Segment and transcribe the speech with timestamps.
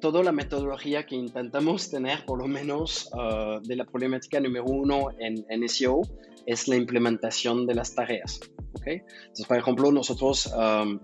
[0.00, 5.08] toda la metodología que intentamos tener, por lo menos uh, de la problemática número uno
[5.18, 6.02] en, en, SEO,
[6.46, 8.40] es la implementación de las tareas.
[8.74, 9.02] ¿okay?
[9.46, 10.98] Por ejemplo, nosotros uh,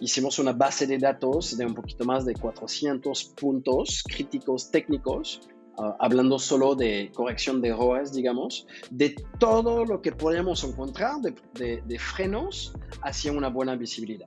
[0.00, 5.40] hicimos una base de datos de un poquito más de 400 puntos críticos técnicos
[5.78, 11.82] Uh, hablando solo de corrección de errores, digamos, de todo lo que podemos encontrar de,
[11.86, 12.72] de, frenos
[13.04, 14.26] hacia una buena visibilidad.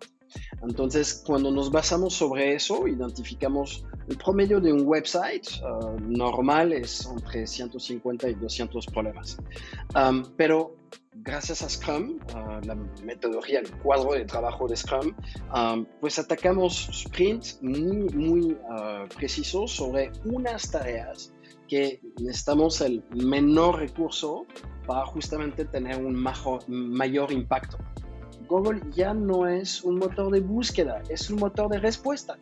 [0.61, 7.05] Entonces, cuando nos basamos sobre eso, identificamos el promedio de un website uh, normal es
[7.05, 9.37] entre 150 y 200 problemas.
[10.35, 10.75] Pero
[11.13, 15.15] gracias a Scrum, uh, la metodología, el cuadro de trabajo de Scrum,
[15.53, 21.33] um, pues atacamos sprints muy, muy uh, precisos sobre unas tareas
[21.67, 24.45] que necesitamos el menor recurso
[24.85, 26.15] para justamente tener un
[26.67, 27.77] mayor impacto.
[28.51, 32.37] Google ya no es un motor de búsqueda, es un motor de respuesta.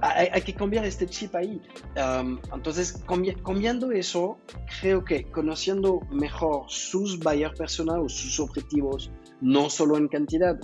[0.00, 1.60] Hay, hay que cambiar este chip ahí.
[1.96, 4.38] Um, entonces, cambi cambiando eso,
[4.80, 9.10] creo que conociendo mejor sus buyers personales o sus objetivos,
[9.42, 10.58] no solo en cantidad,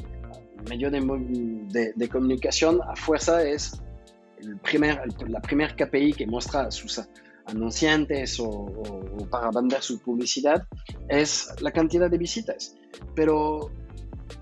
[0.66, 1.00] medio de,
[1.68, 3.82] de, de comunicación a fuerza es
[4.38, 7.02] el primer, la primer KPI que muestra a sus
[7.44, 10.66] anunciantes o, o, para vender su publicidad
[11.08, 12.74] es la cantidad de visitas.
[13.14, 13.70] Pero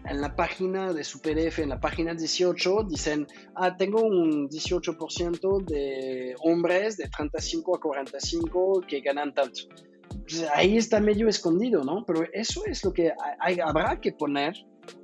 [0.05, 5.65] en la página de su PDF, en la página 18, dicen, ah, tengo un 18%
[5.65, 9.63] de hombres de 35 a 45 que ganan tanto.
[10.09, 12.05] Pues ahí está medio escondido, ¿no?
[12.07, 14.55] Pero eso es lo que hay, habrá que poner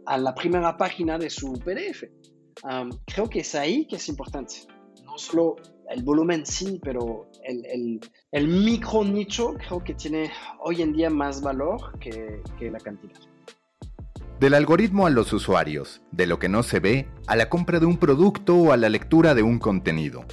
[0.06, 2.04] a la primera página de su PDF.
[2.62, 4.54] Um, creo que es ahí que es importante.
[5.04, 5.56] No solo
[5.88, 11.10] el volumen sí, pero el, el, el, micro nicho creo que tiene hoy en día
[11.10, 13.18] más valor que, que la cantidad.
[14.40, 17.84] Del algoritmo a los usuarios, de lo que no se ve, a la compra de
[17.84, 20.24] un producto o a la lectura de un contenido.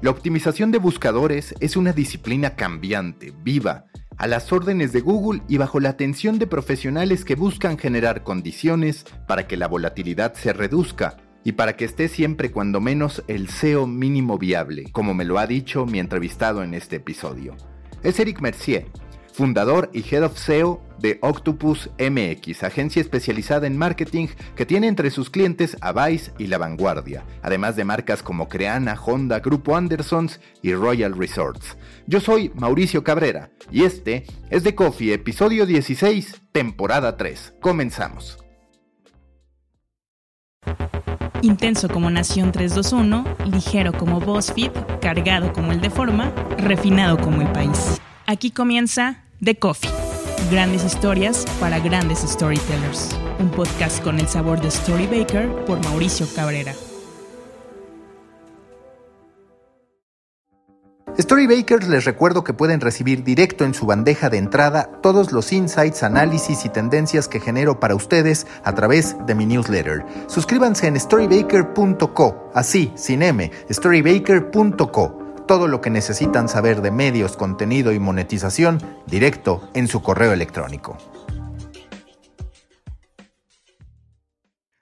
[0.00, 3.84] La optimización de buscadores es una disciplina cambiante, viva,
[4.16, 9.04] a las órdenes de Google y bajo la atención de profesionales que buscan generar condiciones
[9.28, 13.86] para que la volatilidad se reduzca y para que esté siempre cuando menos el SEO
[13.86, 17.56] mínimo viable, como me lo ha dicho mi entrevistado en este episodio.
[18.02, 18.88] Es Eric Mercier,
[19.32, 25.10] fundador y Head of SEO de Octopus MX, agencia especializada en marketing que tiene entre
[25.10, 30.40] sus clientes a Vice y La Vanguardia, además de marcas como Creana, Honda, Grupo Andersons
[30.62, 31.76] y Royal Resorts.
[32.06, 37.54] Yo soy Mauricio Cabrera y este es The Coffee, episodio 16, temporada 3.
[37.60, 38.38] Comenzamos.
[41.42, 44.70] Intenso como Nación 321, ligero como BuzzFeed,
[45.00, 48.00] cargado como el de Forma, refinado como el país.
[48.26, 50.11] Aquí comienza The Coffee.
[50.52, 53.08] Grandes historias para grandes storytellers.
[53.38, 56.74] Un podcast con el sabor de Storybaker por Mauricio Cabrera.
[61.18, 66.02] Storybakers les recuerdo que pueden recibir directo en su bandeja de entrada todos los insights,
[66.02, 70.04] análisis y tendencias que genero para ustedes a través de mi newsletter.
[70.26, 75.21] Suscríbanse en storybaker.co, así, sin M, storybaker.co.
[75.46, 80.96] Todo lo que necesitan saber de medios, contenido y monetización directo en su correo electrónico.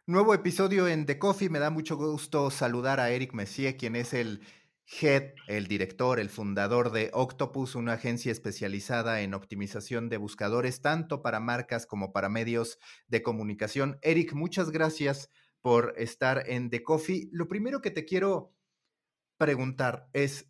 [0.06, 1.48] Nuevo episodio en The Coffee.
[1.48, 4.42] Me da mucho gusto saludar a Eric Messier, quien es el
[5.00, 11.22] Head, el director, el fundador de Octopus, una agencia especializada en optimización de buscadores, tanto
[11.22, 12.78] para marcas como para medios
[13.08, 13.98] de comunicación.
[14.02, 15.30] Eric, muchas gracias
[15.62, 17.28] por estar en The Coffee.
[17.32, 18.52] Lo primero que te quiero
[19.38, 20.49] preguntar es,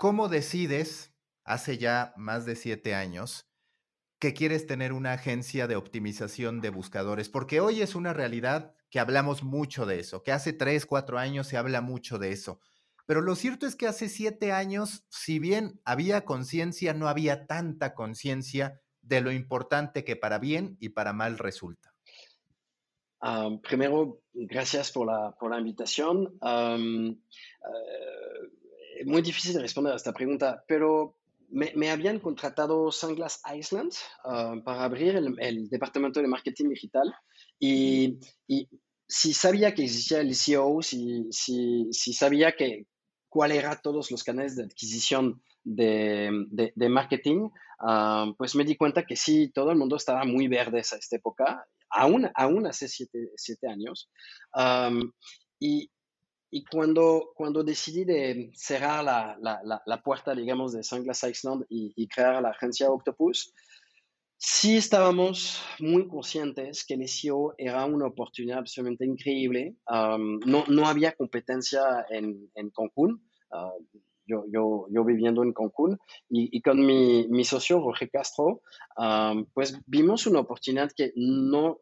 [0.00, 1.12] ¿cómo decides,
[1.44, 3.46] hace ya más de siete años,
[4.18, 7.28] que quieres tener una agencia de optimización de buscadores?
[7.28, 11.46] Porque hoy es una realidad que hablamos mucho de eso, que hace tres, cuatro años
[11.46, 12.60] se habla mucho de eso
[13.10, 17.92] pero lo cierto es que hace siete años, si bien había conciencia, no había tanta
[17.92, 21.92] conciencia de lo importante que para bien y para mal resulta.
[23.64, 26.38] Primero, gracias por la, invitación.
[26.40, 27.16] Uh,
[29.06, 31.16] muy difícil de responder a esta pregunta, pero
[31.48, 33.92] me, me habían contratado Sunglass Iceland
[34.24, 37.12] uh, para abrir el, el, departamento de marketing digital
[37.58, 38.68] y, y,
[39.12, 42.86] si sabía que existía el SEO, si, si, si sabía que,
[43.28, 47.48] cuál eran todos los canales de adquisición de, de, de marketing,
[47.80, 51.16] uh, pues me di cuenta que sí, todo el mundo estaba muy verde a esta
[51.16, 54.10] época, aún, aún hace siete, siete años.
[54.54, 55.12] Um,
[55.58, 55.90] y,
[56.50, 61.92] y cuando, cuando decidí de cerrar la, la, la, puerta, digamos, de Sunglass Iceland y,
[61.94, 63.54] y, crear la agencia Octopus,
[64.36, 69.76] sí estábamos muy conscientes que el SEO era una oportunidad absolutamente increíble.
[69.86, 73.22] Um, no, no había competencia en, en Cancún.
[74.26, 75.98] yo, yo, yo, viviendo en Cancún
[76.28, 78.62] y, con mi, mi, socio Roger Castro,
[79.52, 81.80] pues vimos una oportunidad que no,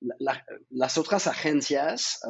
[0.00, 2.20] las otras agencias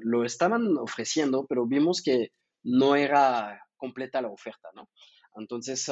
[0.00, 2.32] lo estaban ofreciendo, pero vimos que
[2.64, 4.88] no era completa la oferta, ¿no?
[5.36, 5.88] Entonces,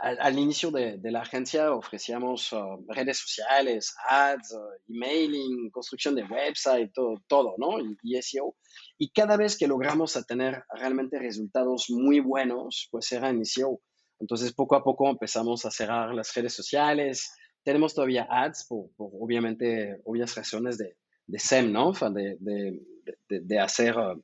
[0.00, 6.92] al, inicio de, la agencia ofrecíamos uh, redes sociales, ads, uh, emailing, construcción de website,
[6.92, 7.78] todo, todo ¿no?
[8.02, 8.54] Y, SEO.
[8.98, 13.80] Y cada vez que logramos tener realmente resultados muy buenos, pues era en SEO.
[14.20, 17.32] Entonces, poco a poco empezamos a cerrar las redes sociales.
[17.62, 20.96] Tenemos todavía ads por, obviamente, obvias razones de,
[21.26, 21.92] de SEM, ¿no?
[21.92, 22.80] De, de,
[23.28, 24.22] de hacer uh,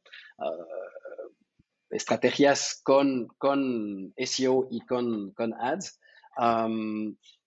[1.95, 6.01] estrategias con, con SEO y con, con ads.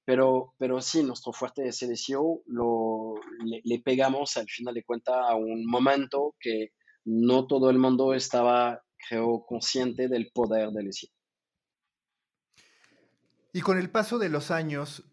[0.05, 5.35] pero, pero sí, nuestro fuerte es SEO, lo, le, pegamos al final de cuentas a
[5.35, 6.71] un momento que
[7.03, 11.09] no todo el mundo estaba, creo, consciente del poder del SEO.
[13.53, 15.03] Y con el paso de los años,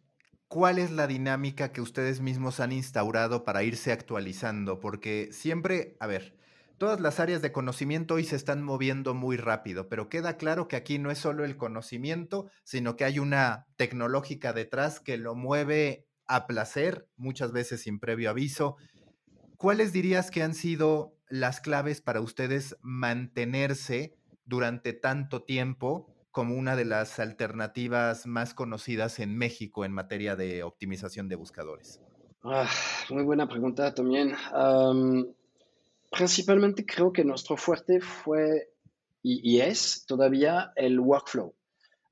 [0.48, 4.80] ¿cuál es la dinámica que ustedes mismos han instaurado para irse actualizando?
[4.80, 6.36] Porque siempre, a ver,
[6.76, 10.74] Todas las áreas de conocimiento hoy se están moviendo muy rápido, pero queda claro que
[10.74, 16.04] aquí no es solo el conocimiento, sino que hay una tecnológica detrás que lo mueve
[16.26, 18.76] a placer, muchas veces sin previo aviso.
[19.56, 26.76] ¿Cuáles dirías que han sido las claves para ustedes mantenerse durante tanto tiempo como una
[26.76, 32.02] de las alternativas más conocidas en México en materia de optimización de buscadores?
[32.42, 32.68] Ah,
[33.08, 34.36] muy buena pregunta también
[36.14, 38.70] principalmente creo que nuestro fuerte fue
[39.26, 41.54] y, es todavía el workflow,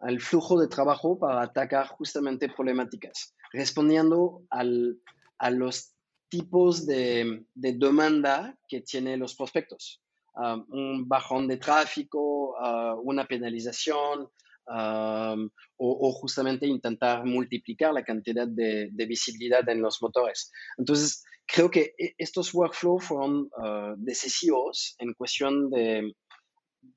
[0.01, 5.93] el flujo de trabajo para atacar justamente problemáticas, respondiendo a los
[6.31, 10.01] tipos de, demanda que tienen los prospectos.
[10.35, 14.31] Um, un bajón de tráfico, uh, una penalización,
[14.67, 20.51] um, o, justamente intentar multiplicar la cantidad de, visibilidad en los motores.
[20.79, 26.15] Entonces, creo que e, estos workflows fueron uh, decisivos en cuestión de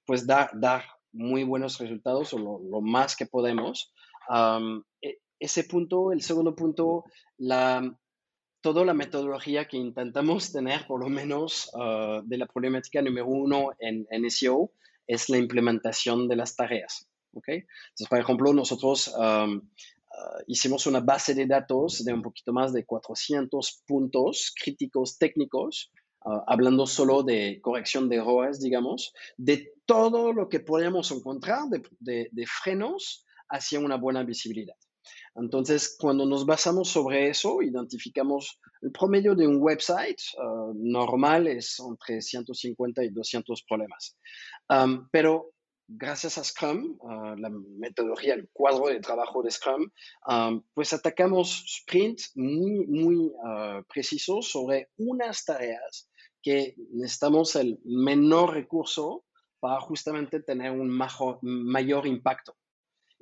[0.06, 3.92] pues dar, dar muy buenos resultados o lo, más que podemos.
[5.02, 7.04] E, ese punto, el segundo punto,
[7.38, 7.84] la,
[8.66, 13.70] toda la metodología que intentamos tener, por lo menos uh, de la problemática número uno
[13.80, 14.72] en, en, SEO,
[15.06, 17.08] es la implementación de las tareas.
[17.34, 17.58] ¿okay?
[17.90, 19.14] Entonces, por ejemplo, nosotros
[20.18, 25.92] Ah, hicimos una base de datos de un poquito más de 400 puntos críticos técnicos,
[26.26, 31.68] ah, hablando solo de corrección de errores, digamos, de todo lo que podíamos encontrar
[32.00, 34.76] de, de, frenos hacia una buena visibilidad.
[35.36, 41.80] Entonces, cuando nos basamos sobre eso, identificamos el promedio de un website ah, normal es
[41.80, 44.18] entre 150 y 200 problemas.
[45.12, 45.52] pero
[45.88, 46.98] gracias a Scrum,
[47.38, 49.90] la metodología, el cuadro de trabajo de Scrum,
[50.74, 56.10] pues atacamos sprints muy, muy uh, precisos sobre unas tareas
[56.42, 59.26] que necesitamos el menor recurso
[59.60, 60.90] para justamente tener un
[61.42, 62.56] mayor impacto.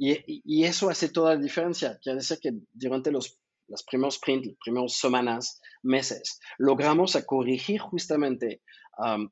[0.06, 1.98] Y, eso hace toda la diferencia.
[2.02, 3.40] Quiere decir que durante los,
[3.70, 8.62] los primeros sprints, las primeras semanas, meses, logramos corregir justamente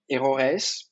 [0.08, 0.90] errores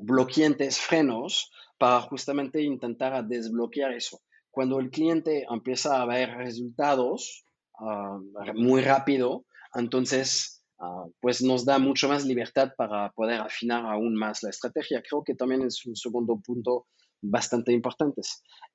[0.00, 4.20] bloqueantes, frenos, para justamente intentar desbloquear eso.
[4.50, 7.44] Cuando el cliente empieza a ver resultados
[7.78, 8.18] ah,
[8.54, 14.42] muy rápido, entonces ah, pues nos da mucho más libertad para poder afinar aún más
[14.42, 15.00] la estrategia.
[15.00, 16.88] Creo que también es un segundo punto
[17.20, 18.22] bastante importante.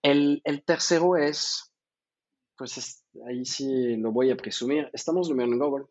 [0.01, 1.71] El, el tercero es,
[2.57, 5.85] pues ahí sí lo voy a presumir, estamos número en Google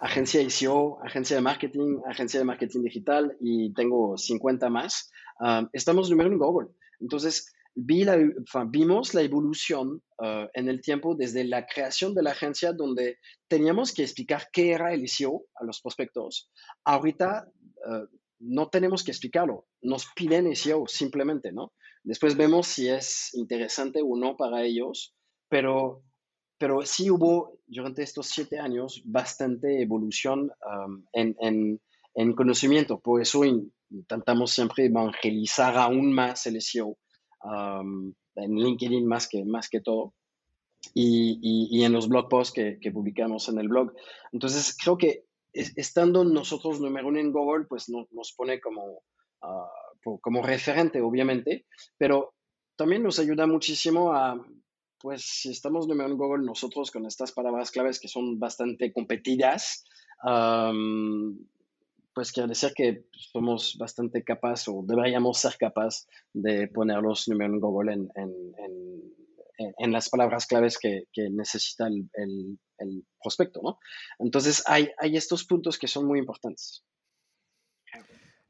[0.00, 5.10] agencia SEO, agencia de marketing, agencia de marketing digital y tengo 50 más.
[5.40, 6.68] Ah, estamos número en Google.
[7.00, 8.18] Entonces, vi la,
[8.68, 13.92] vimos la evolución ah, en el tiempo desde la creación de la agencia donde teníamos
[13.92, 16.50] que explicar qué era el SEO a los prospectos.
[16.84, 17.46] Ahorita
[17.86, 18.04] ah,
[18.40, 21.72] no tenemos que explicarlo, nos piden SEO simplemente, ¿no?
[22.02, 25.14] Después vemos si es interesante o no para ellos,
[25.48, 26.02] pero
[26.60, 30.52] pero sí hubo durante estos siete años bastante evolución
[30.86, 31.80] um, en,
[32.14, 33.00] en, conocimiento.
[33.00, 36.98] Por eso intentamos siempre evangelizar aún más el SEO
[37.44, 40.12] um, en LinkedIn más que, más que todo
[40.92, 41.38] y,
[41.70, 43.94] y, en los blog posts que, que, publicamos en el blog.
[44.30, 49.02] Entonces creo que estando nosotros número uno en Google, pues nos pone como,
[49.42, 51.66] uh, como referente, obviamente,
[51.98, 52.34] pero
[52.76, 54.42] también nos ayuda muchísimo a
[55.00, 59.84] pues si estamos número en Google nosotros con estas palabras claves que son bastante competidas,
[62.14, 67.54] pues quiere decir que somos bastante capaces o deberíamos ser capaces de poner los números
[67.54, 69.19] en Google en, en,
[69.78, 72.08] las palabras claves que, necesita el,
[72.78, 73.78] el, prospecto, ¿no?
[74.18, 76.84] Entonces hay, hay estos puntos que son muy importantes.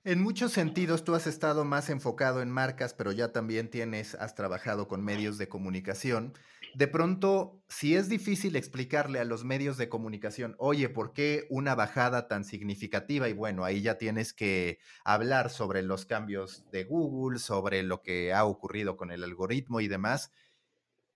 [0.02, 4.34] En muchos sentidos, tú has estado más enfocado en marcas, pero ya también tienes, has
[4.34, 6.32] trabajado con medios de comunicación.
[6.74, 11.74] De pronto, si es difícil explicarle a los medios de comunicación, oye, ¿por qué una
[11.74, 13.28] bajada tan significativa?
[13.28, 18.32] Y bueno, ahí ya tienes que hablar sobre los cambios de Google, sobre lo que
[18.32, 20.32] ha ocurrido con el algoritmo y demás.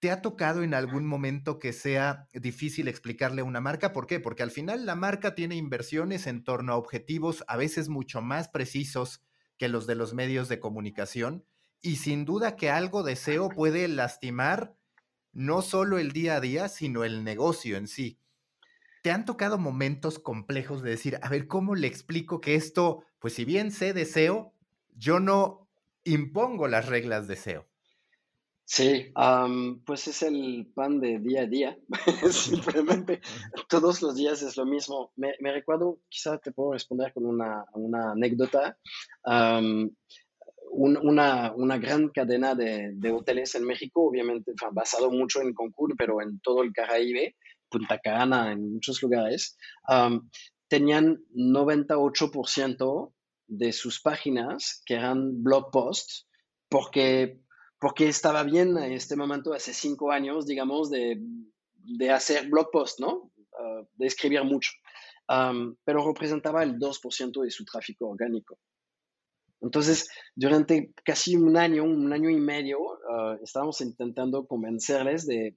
[0.05, 3.95] ¿Te ha tocado en algún momento que sea difícil explicarle a una marca?
[3.95, 4.21] ¿Por qué?
[4.21, 8.49] Porque al final la marca tiene inversiones en torno a objetivos a veces mucho más
[8.49, 9.23] precisos
[9.57, 11.47] que los de los medios de comunicación
[11.81, 14.77] y sin duda que algo de SEO puede lastimar
[15.33, 18.19] no solo el día a día, sino el negocio en sí.
[19.03, 23.33] ¿Te han tocado momentos complejos de decir, a ver, ¿cómo le explico que esto, pues
[23.33, 24.53] si bien sé de SEO,
[24.95, 25.67] yo no
[26.05, 27.74] impongo las reglas de SEO?
[28.67, 29.13] Sí,
[29.85, 31.79] pues es el pan de día a día,
[32.33, 33.21] simplemente
[33.69, 35.13] todos los días es lo mismo.
[35.17, 37.67] Me, recuerdo, quizá te puedo responder con una,
[38.11, 38.79] anécdota.
[40.71, 46.41] una, una, gran cadena de, hoteles en México, obviamente basado mucho en Cancún, pero en
[46.41, 47.37] todo el Caribe,
[47.69, 49.59] Punta Cana, en muchos lugares,
[50.69, 53.13] tenían 98%
[53.47, 56.27] de sus páginas que eran blog posts
[56.75, 57.44] porque
[57.85, 62.99] porque estaba bien en este momento, hace cinco años, digamos, de, de hacer blog post,
[62.99, 63.31] ¿no?
[63.61, 64.71] Ah, de escribir mucho.
[65.85, 68.59] pero representaba el 2% de su tráfico orgánico.
[69.61, 75.55] Entonces, durante casi un año, un año y medio, uh, estábamos intentando convencerles de,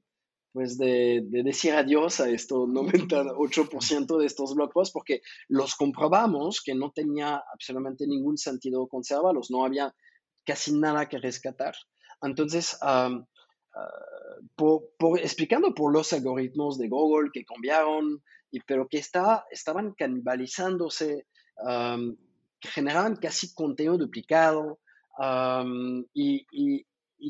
[0.52, 6.62] pues de, de, decir adiós a esto 98% de estos blog posts porque los comprobamos
[6.62, 9.96] que no tenía absolutamente ningún sentido conservarlos, no había
[10.44, 11.74] casi nada que rescatar.
[12.22, 13.24] Entonces, ah,
[14.56, 18.22] por, explicando por los algoritmos de Google que cambiaron,
[18.52, 21.28] y, pero que está, estaban canibalizándose,
[22.62, 24.80] generaban casi contenido duplicado
[26.14, 26.86] y,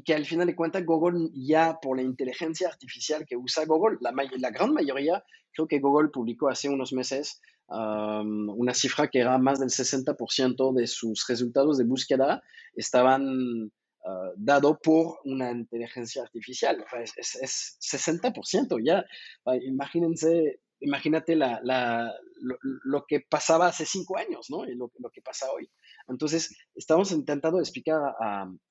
[0.06, 4.14] que al final de cuentas Google ya por la inteligencia artificial que usa Google, la,
[4.38, 9.60] la gran mayoría, creo que Google publicó hace unos meses una cifra que era más
[9.60, 12.42] del 60% de sus resultados de búsqueda
[12.76, 13.72] estaban
[14.10, 16.86] Ah, dado por una inteligencia artificial.
[17.18, 19.06] es, 60% ya.
[19.64, 21.60] Imagínense, imagínate la,
[22.86, 24.66] lo, que pasaba hace cinco años, ¿no?
[24.66, 25.70] Y lo, que pasa hoy.
[26.08, 28.00] Entonces, estamos intentando explicar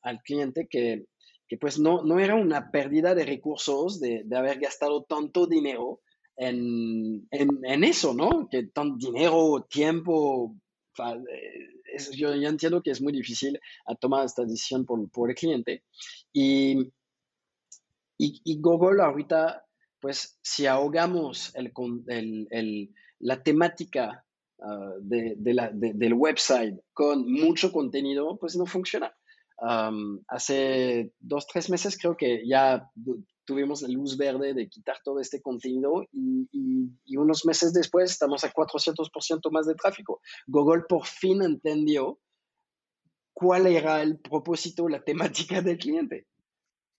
[0.01, 1.05] al cliente que,
[1.47, 6.01] que, pues no, no era una pérdida de recursos de, de haber gastado tanto dinero
[6.37, 8.49] en, en, en, eso, ¿no?
[8.51, 10.57] Que tanto dinero, tiempo,
[12.13, 15.85] yo, ya entiendo que es muy difícil a tomar esta decisión por, por el cliente.
[16.33, 16.93] Y,
[18.19, 19.65] y, Google ahorita,
[20.01, 21.73] pues si ahogamos el,
[22.51, 24.25] el, la temática
[24.61, 29.15] ah, de la, del website con mucho contenido, pues no funciona.
[30.29, 32.91] hace dos, tres meses creo que ya
[33.47, 38.45] tuvimos la luz verde de quitar todo este contenido y, y, unos meses después estamos
[38.45, 40.21] a 400% más de tráfico.
[40.47, 42.19] Google por fin entendió
[43.33, 46.27] cuál era el propósito, la temática del cliente.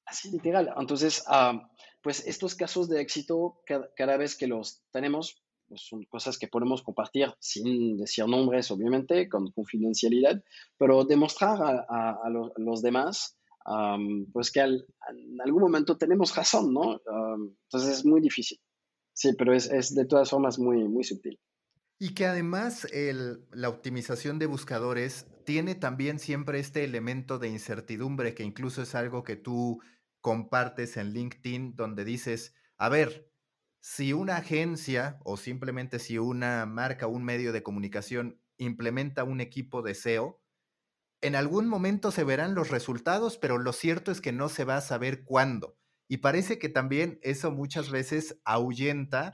[0.05, 0.73] Así literal.
[0.77, 1.69] Entonces, ah,
[2.01, 6.81] pues estos casos de éxito, cada, vez que los tenemos, pues son cosas que podemos
[6.81, 10.41] compartir sin decir nombres, obviamente, con confidencialidad,
[10.77, 13.37] pero demostrar a, los demás
[14.31, 17.01] pues que en algún momento tenemos razón, ¿no?
[17.63, 18.59] entonces es muy difícil.
[19.13, 21.39] Sí, pero es, es, de todas formas muy, muy sutil.
[22.00, 28.36] Y que además el, la optimización de buscadores tiene también siempre este elemento de incertidumbre,
[28.36, 29.79] que incluso es algo que tú
[30.21, 33.31] compartes en LinkedIn, donde dices, a ver,
[33.79, 39.81] si una agencia o simplemente si una marca, un medio de comunicación implementa un equipo
[39.81, 40.39] de SEO,
[41.21, 44.77] en algún momento se verán los resultados, pero lo cierto es que no se va
[44.77, 45.77] a saber cuándo.
[46.07, 49.33] Y parece que también eso muchas veces ahuyenta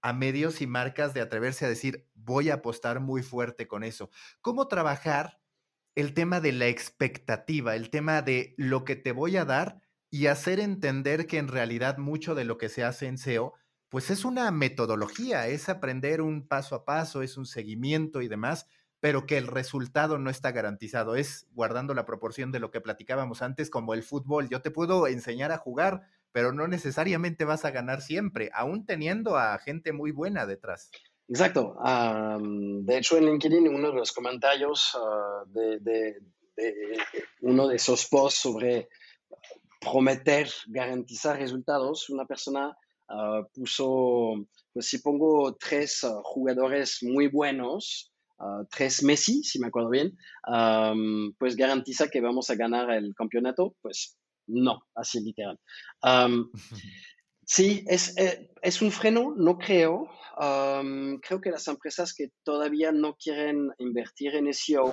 [0.00, 4.10] a medios y marcas de atreverse a decir, voy a apostar muy fuerte con eso.
[4.40, 5.40] ¿Cómo trabajar
[5.94, 10.26] el tema de la expectativa, el tema de lo que te voy a dar y
[10.26, 13.54] hacer entender que en realidad mucho de lo que se hace en SEO,
[13.88, 18.66] pues es una metodología, es aprender un paso a paso, es un seguimiento y demás,
[19.04, 21.14] pero que el resultado no está garantizado.
[21.14, 24.48] Es guardando la proporción de lo que platicábamos antes, como el fútbol.
[24.48, 29.36] Yo te puedo enseñar a jugar, pero no necesariamente vas a ganar siempre, aún teniendo
[29.36, 30.90] a gente muy buena detrás.
[31.28, 31.76] Exacto.
[31.84, 36.22] de hecho, en LinkedIn, uno de los comentarios ah, de,
[37.42, 38.88] uno de esos posts sobre
[39.82, 42.74] prometer, garantizar resultados, una persona
[43.10, 48.13] ah, puso, pues si pongo tres ah, jugadores muy buenos,
[48.70, 50.16] tres Messi, si me acuerdo bien,
[51.38, 55.58] pues garantiza que vamos a ganar el campeonato, pues no, así literal.
[57.46, 60.08] sí, es, eh, es un freno, no creo,
[61.22, 64.92] creo que las empresas que todavía no quieren invertir en SEO,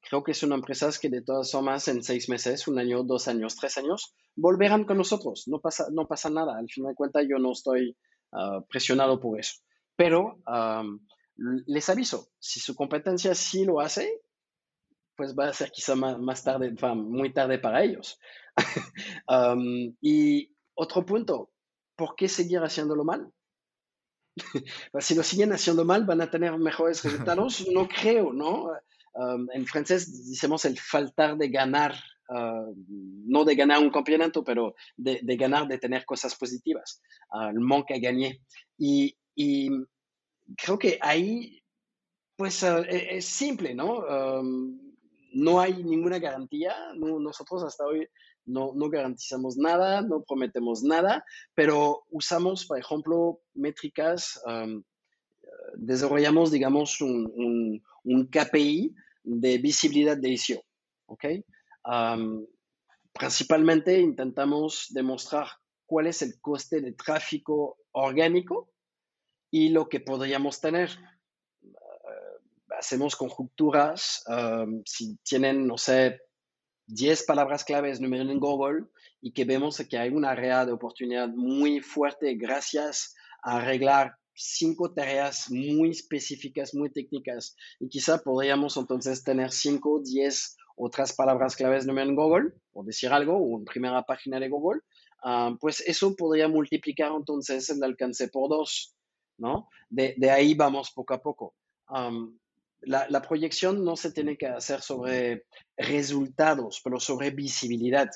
[0.00, 3.56] creo que son empresas que de todas formas en seis meses, un año, dos años,
[3.56, 5.44] tres años, volverán con nosotros.
[5.46, 6.58] No pasa, no pasa nada.
[6.58, 7.96] Al final de cuentas, yo no estoy
[8.32, 9.54] ah, presionado por eso.
[9.96, 10.38] Pero
[11.66, 14.20] les aviso, si su competencia sí lo hace,
[15.16, 18.18] pues va a ser quizá más, tarde, muy tarde para ellos.
[20.00, 21.50] y otro punto,
[21.96, 23.30] ¿por qué seguir haciéndolo mal?
[25.00, 27.66] Si lo siguen haciendo mal, van a tener mejores resultados.
[27.70, 28.70] No creo, ¿no?
[29.12, 31.94] Um, en francés decimos el faltar de ganar,
[32.28, 32.72] uh,
[33.26, 37.02] no de ganar un campeonato, pero de, ganar, de tener cosas positivas.
[37.32, 38.38] Uh, el manque a gagner.
[38.78, 39.16] Y,
[40.56, 41.62] creo que ahí,
[42.36, 44.04] pues uh, e, es, simple, ¿no?
[45.32, 46.74] No hay ninguna garantía.
[46.96, 48.06] nosotros hasta hoy
[48.46, 54.40] no, no, garantizamos nada, no prometemos nada, pero usamos, por ejemplo, métricas,
[55.74, 58.92] desarrollamos, digamos, un, un, KPI
[59.22, 60.62] de visibilidad de SEO.
[61.06, 61.24] ¿ok?
[63.12, 65.46] Principalmente intentamos demostrar
[65.86, 68.70] cuál es el coste de tráfico orgánico
[69.50, 70.90] y lo que podríamos tener.
[71.62, 76.20] Uh, hacemos conjunturas, um, si tienen, no sé,
[76.86, 78.86] 10 palabras claves número en Google
[79.20, 84.92] y que vemos que hay una área de oportunidad muy fuerte gracias a arreglar cinco
[84.92, 87.54] tareas muy específicas, muy técnicas.
[87.78, 93.12] Y quizá podríamos entonces tener 5, 10 otras palabras claves número en Google o decir
[93.12, 94.80] algo o en primera página de Google,
[95.22, 98.94] ah, pues eso podría multiplicar entonces el alcance por dos,
[99.40, 99.68] ¿no?
[99.88, 101.54] De, ahí vamos poco a poco
[102.82, 105.44] la, proyección no se tiene que hacer sobre
[105.76, 108.08] resultados, pero sobre visibilidad.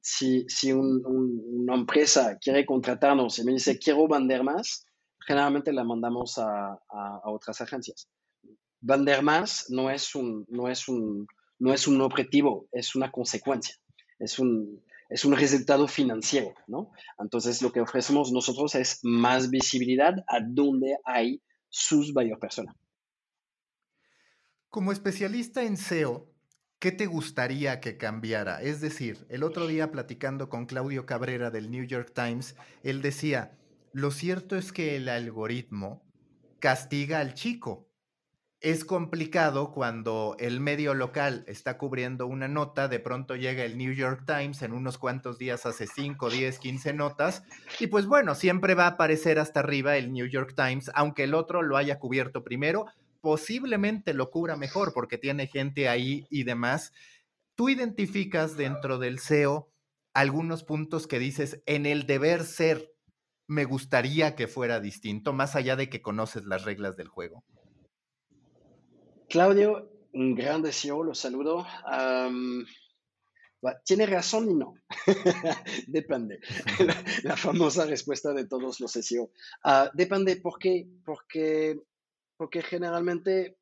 [0.00, 4.86] si, una empresa quiere contratarnos y me dice quiero vender más,
[5.26, 6.78] generalmente la mandamos a,
[7.24, 8.08] otras agencias.
[8.80, 11.26] Vender más no es, un, no, es un,
[11.58, 13.76] no es un objetivo, es una consecuencia,
[14.18, 16.90] es un, es un resultado financiero, ¿no?
[17.18, 22.74] Entonces lo que ofrecemos nosotros es más visibilidad a donde hay sus varias personas.
[24.70, 26.32] Como especialista en SEO,
[26.78, 28.62] ¿qué te gustaría que cambiara?
[28.62, 33.58] Es decir, el otro día platicando con Claudio Cabrera del New York Times, él decía,
[33.92, 36.02] lo cierto es que el algoritmo
[36.58, 37.91] castiga al chico.
[38.62, 43.92] Es complicado cuando el medio local está cubriendo una nota, de pronto llega el New
[43.92, 47.42] York Times, en unos cuantos días hace 5, 10, 15 notas,
[47.80, 51.34] y pues bueno, siempre va a aparecer hasta arriba el New York Times, aunque el
[51.34, 52.86] otro lo haya cubierto primero,
[53.20, 56.92] posiblemente lo cubra mejor porque tiene gente ahí y demás.
[57.56, 59.72] Tú identificas dentro del SEO
[60.14, 62.92] algunos puntos que dices, en el deber ser,
[63.48, 67.42] me gustaría que fuera distinto, más allá de que conoces las reglas del juego.
[69.32, 71.66] Claudio, un gran deseo, lo saludo.
[73.82, 74.74] tiene razón y no.
[75.86, 76.38] depende.
[77.24, 79.30] la, famosa respuesta de todos los SEO.
[79.64, 80.86] Ah, depende, ¿por qué?
[81.02, 81.80] Porque
[82.36, 83.56] porque generalmente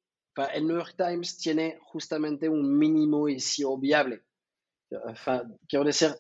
[0.55, 4.25] el New York Times tiene justamente un mínimo SEO viable.
[5.69, 6.17] quiero decir,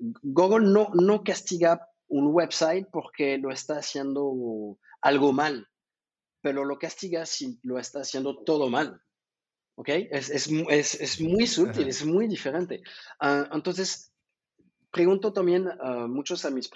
[0.00, 5.68] Google no castiga un website porque lo está haciendo algo mal,
[6.42, 9.00] pero lo castiga si lo está haciendo todo mal.
[9.76, 9.88] ¿Ok?
[9.88, 12.82] Es, es, es, es muy sutil, es muy diferente.
[13.18, 14.12] Ah, entonces,
[14.90, 16.68] pregunto también a muchos a mis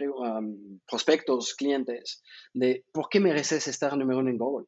[0.87, 2.23] prospectos, clientes,
[2.55, 4.67] de por qué mereces estar número uno en Google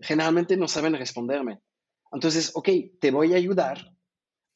[0.00, 1.60] generalmente no saben responderme.
[2.12, 2.68] Entonces, ok,
[3.00, 3.92] te voy a ayudar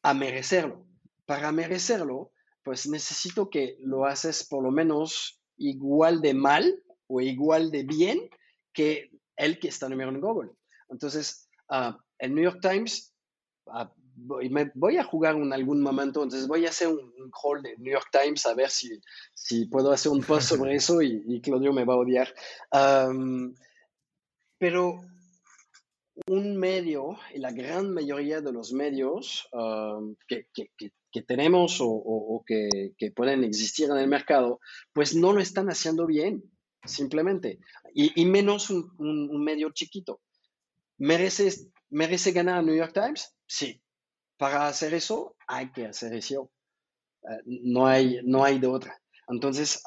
[0.02, 0.86] a merecerlo.
[1.26, 7.70] Para merecerlo, pues necesito que lo haces por lo menos igual de mal o igual
[7.70, 8.30] de bien
[8.72, 10.50] que el que está número en Google.
[10.88, 13.14] Entonces, uh, el New York Times,
[13.68, 17.76] ah, me voy a jugar en algún momento, entonces voy a hacer un, call de
[17.78, 19.00] New York Times a ver si,
[19.34, 22.34] si puedo hacer un post sobre eso y, Claudio me va a odiar.
[24.58, 25.00] pero
[26.26, 33.44] un medio, y la gran mayoría de los medios um, que, tenemos o, que, pueden
[33.44, 34.60] existir en el mercado,
[34.92, 36.42] pues no lo están haciendo bien.
[36.84, 37.58] Simplemente.
[37.94, 40.20] Y, menos un, medio chiquito.
[40.98, 41.50] ¿Merece,
[41.90, 43.34] ¿Merece ganar New York Times?
[43.46, 43.82] Sí.
[44.36, 46.50] Para hacer eso, hay que hacer eso.
[47.22, 49.00] Eh, no, hay, no hay de otra.
[49.28, 49.82] Entonces,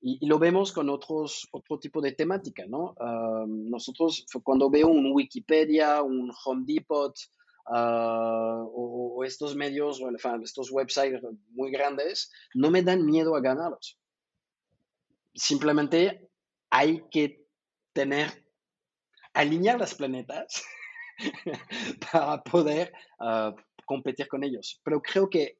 [0.00, 2.94] y, lo vemos con otros, otro tipo de temática, ¿no?
[3.46, 7.14] nosotros, cuando veo un Wikipedia, un Home Depot,
[7.66, 10.10] ah, o, estos medios, o
[10.42, 13.98] estos websites muy grandes, no me dan miedo a ganarlos.
[15.34, 16.28] Simplemente
[16.70, 17.46] hay que
[17.92, 18.46] tener,
[19.32, 20.64] alinear las planetas
[22.12, 24.80] para poder ah, competir con ellos.
[24.84, 25.58] Pero creo que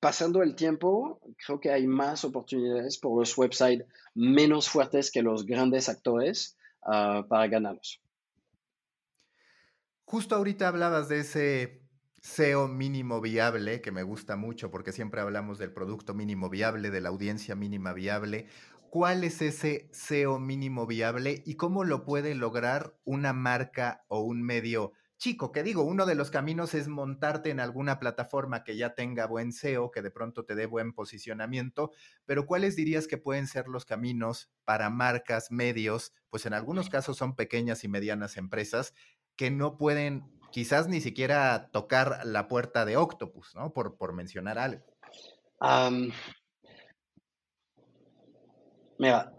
[0.00, 5.44] pasando el tiempo, creo que hay más oportunidades por los websites menos fuertes que los
[5.44, 8.00] grandes actores ah, para ganarlos.
[10.04, 11.87] Justo ahorita hablabas de ese
[12.20, 17.00] SEO mínimo viable, que me gusta mucho porque siempre hablamos del producto mínimo viable, de
[17.00, 18.46] la audiencia mínima viable.
[18.90, 24.42] ¿Cuál es ese SEO mínimo viable y cómo lo puede lograr una marca o un
[24.42, 28.94] medio chico, que digo, uno de los caminos es montarte en alguna plataforma que ya
[28.94, 31.90] tenga buen SEO, que de pronto te dé buen posicionamiento,
[32.24, 37.16] pero ¿cuáles dirías que pueden ser los caminos para marcas, medios, pues en algunos casos
[37.16, 38.94] son pequeñas y medianas empresas
[39.36, 43.72] que no pueden quizás ni siquiera tocar la puerta de Octopus, ¿no?
[43.72, 44.84] Por, por mencionar algo.
[48.98, 49.32] mira,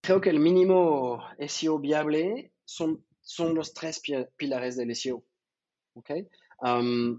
[0.00, 4.00] creo que el mínimo SEO viable son son los tres
[4.36, 5.22] pilares del SEO.
[5.94, 6.26] ¿okay?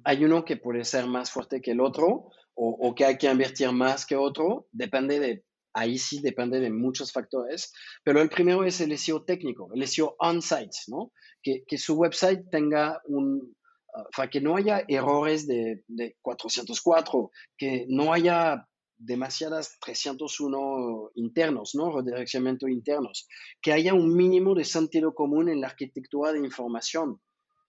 [0.03, 3.71] hay uno que puede ser más fuerte que el otro o, que hay que invertir
[3.71, 7.71] más que otro, depende de, ahí sí depende de muchos factores,
[8.03, 11.11] pero el primero es el SEO técnico, el SEO on-site, ¿no?
[11.41, 13.55] Que, que, su website tenga un,
[13.93, 18.65] uh, que no haya errores de, de 404, que no haya
[18.97, 21.91] demasiadas 301 internos, ¿no?
[21.91, 23.27] Redireccionamiento internos,
[23.61, 27.21] que haya un mínimo de sentido común en la arquitectura de información.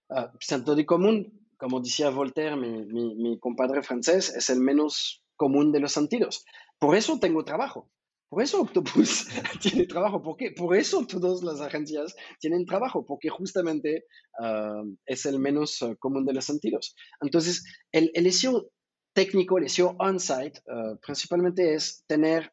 [0.08, 2.84] Uh, sentido común, como decía Voltaire, mi,
[3.14, 6.44] mi, compadre francés, es el menos común de los sentidos.
[6.80, 7.90] Por eso tengo trabajo.
[8.30, 9.26] Por eso Octopus
[9.60, 10.22] tiene trabajo.
[10.22, 10.52] ¿Por qué?
[10.52, 14.06] Por eso todas las agencias tienen trabajo, porque justamente
[14.40, 16.94] ah, es el menos ah, común de los sentidos.
[17.20, 18.70] Entonces, el, el SEO
[19.12, 22.52] técnico, el SEO on-site, eh, principalmente es tener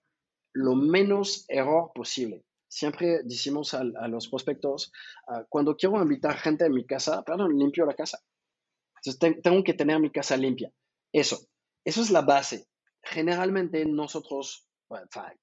[0.54, 2.44] lo menos error posible.
[2.68, 4.92] Siempre decimos a, los prospectos,
[5.48, 8.20] cuando quiero invitar gente a mi casa, perdón, limpio la casa.
[8.98, 10.70] Entonces tengo que tener mi casa limpia.
[11.14, 11.48] Eso,
[11.86, 12.68] eso es la base.
[13.04, 14.68] Generalmente nosotros,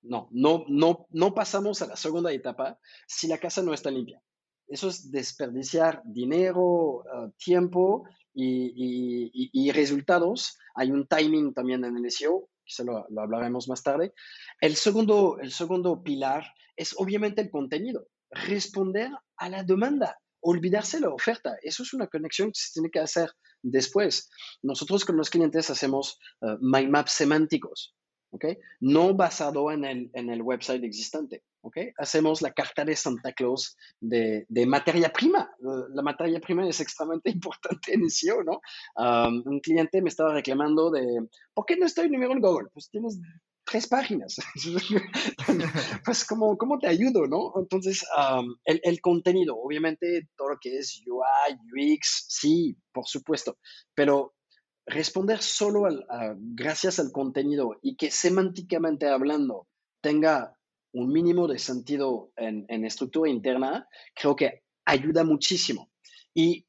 [0.02, 4.22] no, no, no, no pasamos a la segunda etapa si la casa no está limpia.
[4.66, 10.58] Eso es desperdiciar dinero, eh, tiempo y, resultados.
[10.74, 14.14] Hay un timing también en el SEO, que lo, lo, hablaremos más tarde.
[14.60, 16.44] El segundo, el segundo pilar
[16.76, 21.56] es obviamente el contenido, responder a la demanda, olvidarse la oferta.
[21.62, 23.30] Eso es una conexión que se tiene que hacer
[23.62, 24.30] después.
[24.62, 27.94] Nosotros con los clientes hacemos uh, mind maps semánticos,
[28.30, 28.58] ¿okay?
[28.80, 31.42] no basado en el, en el website existente.
[31.96, 35.50] Hacemos la carta de Santa Claus de, materia prima.
[35.94, 38.60] La materia prima es extremadamente importante en SEO, ¿no?
[39.44, 42.68] un cliente me estaba reclamando de, ¿por qué no estoy número en Google?
[42.72, 43.18] Pues tienes
[43.64, 44.36] tres páginas.
[46.04, 47.52] pues, ¿cómo, ¿cómo, te ayudo, no?
[47.56, 48.04] Entonces,
[48.64, 53.58] el, contenido, obviamente, todo lo que es UI, UX, sí, por supuesto,
[53.94, 54.34] pero
[54.86, 55.84] responder solo
[56.36, 59.66] gracias al contenido y que semánticamente hablando
[60.02, 60.54] tenga
[60.92, 65.90] un mínimo de sentido en, estructura interna, creo que ayuda muchísimo.
[66.32, 66.66] Y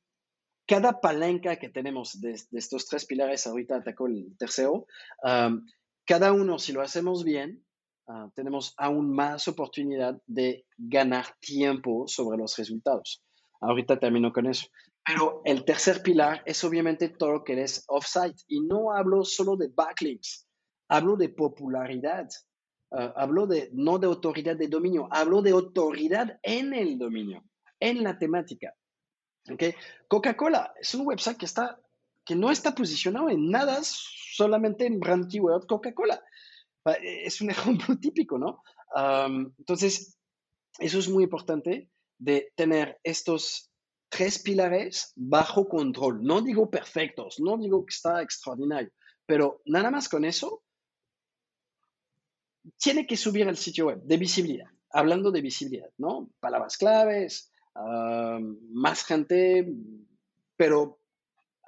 [0.65, 4.87] cada palanca que tenemos de, estos tres pilares, ahorita atacó el tercero,
[5.23, 5.63] um,
[6.05, 7.65] cada uno, si lo hacemos bien,
[8.07, 13.23] uh, tenemos aún más oportunidad de ganar tiempo sobre los resultados.
[13.61, 14.67] Ahorita termino con eso.
[15.05, 18.43] Pero el tercer pilar es obviamente todo lo que es offsite.
[18.47, 20.47] Y no hablo solo de backlinks,
[20.87, 22.27] hablo de popularidad.
[22.91, 27.43] Ah, hablo de, no de autoridad de dominio, hablo de autoridad en el dominio,
[27.79, 28.73] en la temática.
[29.51, 29.73] ¿okay?
[30.07, 31.79] Coca-Cola es un website que, está,
[32.23, 33.81] que no está posicionado en nada,
[34.35, 36.21] solamente en brand keyword Coca-Cola.
[36.85, 38.61] Ah, es un ejemplo típico, ¿no?
[39.59, 40.17] entonces,
[40.79, 43.69] eso es muy importante de tener estos
[44.07, 46.23] tres pilares bajo control.
[46.23, 48.91] No digo perfectos, no digo que está extraordinario,
[49.25, 50.63] pero nada más con eso
[52.77, 54.69] tiene que subir al sitio web de visibilidad.
[54.91, 56.29] Hablando de visibilidad, ¿no?
[56.39, 57.51] Palabras claves,
[58.71, 59.67] más gente,
[60.55, 60.99] pero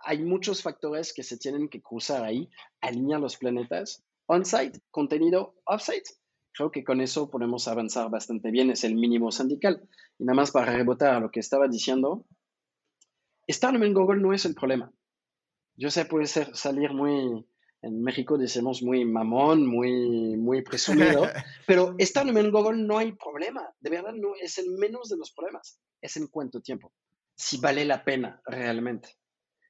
[0.03, 2.49] hay muchos factores que se tienen que cruzar ahí,
[2.81, 4.03] alinear los planetas.
[4.27, 6.09] On-site, contenido off-site,
[6.53, 9.87] creo que con eso podemos avanzar bastante bien, es el mínimo sindical.
[10.17, 12.25] Y nada más para rebotar a lo que estaba diciendo,
[13.45, 14.91] estar en Google no es el problema.
[15.75, 17.45] Yo sé, puede ser salir muy,
[17.81, 21.23] en México decimos muy mamón, muy, muy presumido,
[21.67, 25.31] pero estar en Google no hay problema, de verdad no es el menos de los
[25.31, 26.91] problemas, es en cuánto tiempo,
[27.35, 29.16] si vale la pena realmente.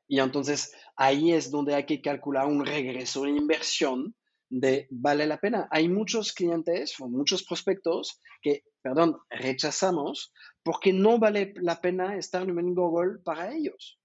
[0.08, 4.16] Y entonces ahí es donde hay que calcular un regreso de inversión
[4.50, 5.68] de vale la pena.
[5.72, 10.32] Hay muchos clientes o muchos prospectos que, perdón, rechazamos
[10.64, 14.00] porque no vale la pena estar en Google para ellos.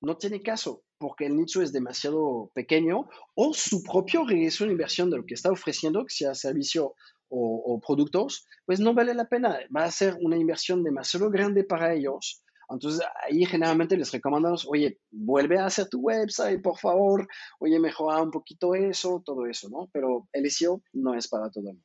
[0.00, 5.10] No tiene caso porque el nicho es demasiado pequeño o su propio regreso de inversión
[5.10, 6.94] de lo que está ofreciendo, que sea servicio
[7.28, 9.58] o, o, productos, pues no vale la pena.
[9.74, 12.42] Va a ser una inversión demasiado grande para ellos.
[12.68, 17.28] Entonces ahí generalmente les recomendamos, oye, vuelve a hacer tu website, por favor,
[17.60, 19.88] oye, mejora un poquito eso, todo eso, ¿no?
[19.92, 21.82] Pero el SEO no es para todo el mundo.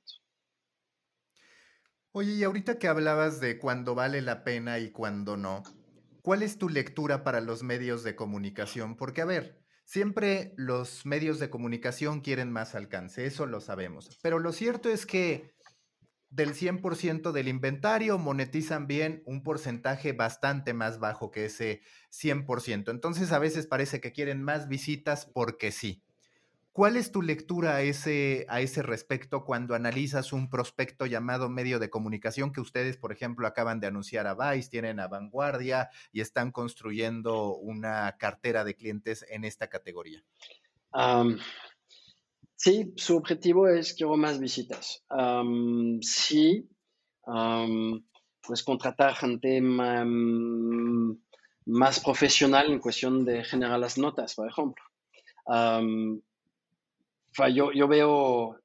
[2.13, 5.63] Oye, y ahorita que hablabas de cuándo vale la pena y cuándo no,
[6.21, 8.95] ¿Cuál es tu lectura para los medios de comunicación?
[8.95, 14.19] Porque, a ver, siempre los medios de comunicación quieren más alcance, eso lo sabemos.
[14.21, 15.55] Pero lo cierto es que
[16.31, 22.89] del 100% del inventario monetizan bien un porcentaje bastante más bajo que ese 100%.
[22.89, 26.03] Entonces, a veces parece que quieren más visitas porque sí.
[26.71, 31.79] ¿Cuál es tu lectura a ese, a ese respecto cuando analizas un prospecto llamado medio
[31.79, 36.21] de comunicación que ustedes, por ejemplo, acaban de anunciar a Vice, tienen a Vanguardia y
[36.21, 40.23] están construyendo una cartera de clientes en esta categoría?
[42.63, 45.03] Sí, su objetivo es quiero más visitas.
[46.01, 46.69] sí,
[48.41, 49.61] pues contratar gente
[51.65, 54.83] más, profesional en cuestión de generar las notas, por ejemplo
[57.53, 58.59] yo, yo veo,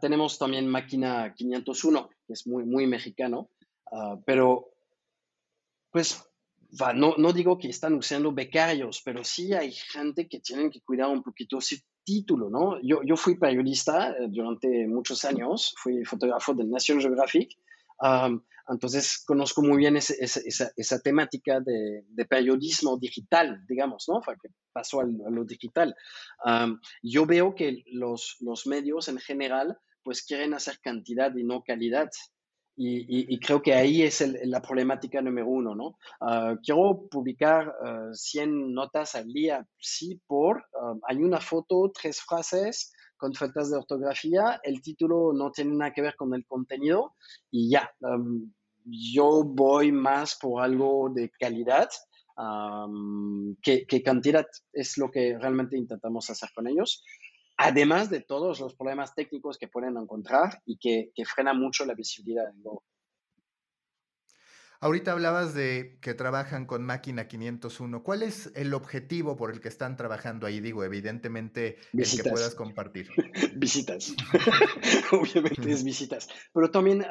[0.00, 3.50] tenemos también máquina 501, que es muy, muy mexicano,
[3.92, 4.70] ah, pero
[5.90, 6.24] pues
[6.94, 11.08] no, no digo que están usando becarios, pero sí hay gente que tienen que cuidar
[11.08, 12.80] un poquito ese título, ¿no?
[12.82, 17.50] Yo, yo fui periodista eh, durante muchos años, fui fotógrafo del National Geographic,
[18.68, 24.20] entonces conozco muy bien esa, temática de, periodismo digital, digamos, ¿no?
[24.20, 25.94] Que pasó a lo digital.
[27.02, 32.10] yo veo que los, los medios en general pues quieren hacer cantidad y no calidad.
[32.76, 35.96] Y, creo que ahí es la problemática número uno, ¿no?
[36.20, 37.72] Ah, quiero publicar
[38.12, 40.64] 100 ah, notas al día, sí, por,
[41.06, 46.02] hay una foto, tres frases, con faltas de ortografía, el título no tiene nada que
[46.02, 47.14] ver con el contenido
[47.50, 47.90] y ya,
[48.84, 51.88] yo voy más por algo de calidad
[53.62, 57.04] que, cantidad, es lo que realmente intentamos hacer con ellos.
[57.64, 61.94] Además de todos los problemas técnicos que pueden encontrar y que, que frena mucho la
[61.94, 62.84] visibilidad del logo.
[64.80, 68.02] Ahorita hablabas de que trabajan con máquina 501.
[68.02, 70.60] ¿Cuál es el objetivo por el que están trabajando ahí?
[70.60, 73.08] Digo, evidentemente, el que puedas compartir.
[73.56, 74.14] visitas.
[75.12, 76.28] Obviamente es visitas.
[76.52, 77.02] Pero también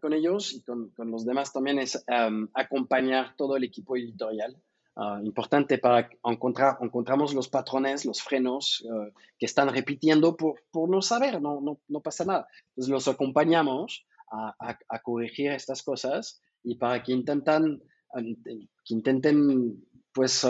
[0.00, 2.04] con ellos y con, los demás también es
[2.52, 4.60] acompañar todo el equipo editorial.
[5.00, 10.90] Ah, importante para encontrar encontramos los patrones, los frenos eh, que están repitiendo por, por
[10.90, 12.48] no saber, no, no, no, pasa nada.
[12.70, 17.80] Entonces los acompañamos a, a corregir estas cosas y para que intentan,
[18.12, 20.44] que intenten pues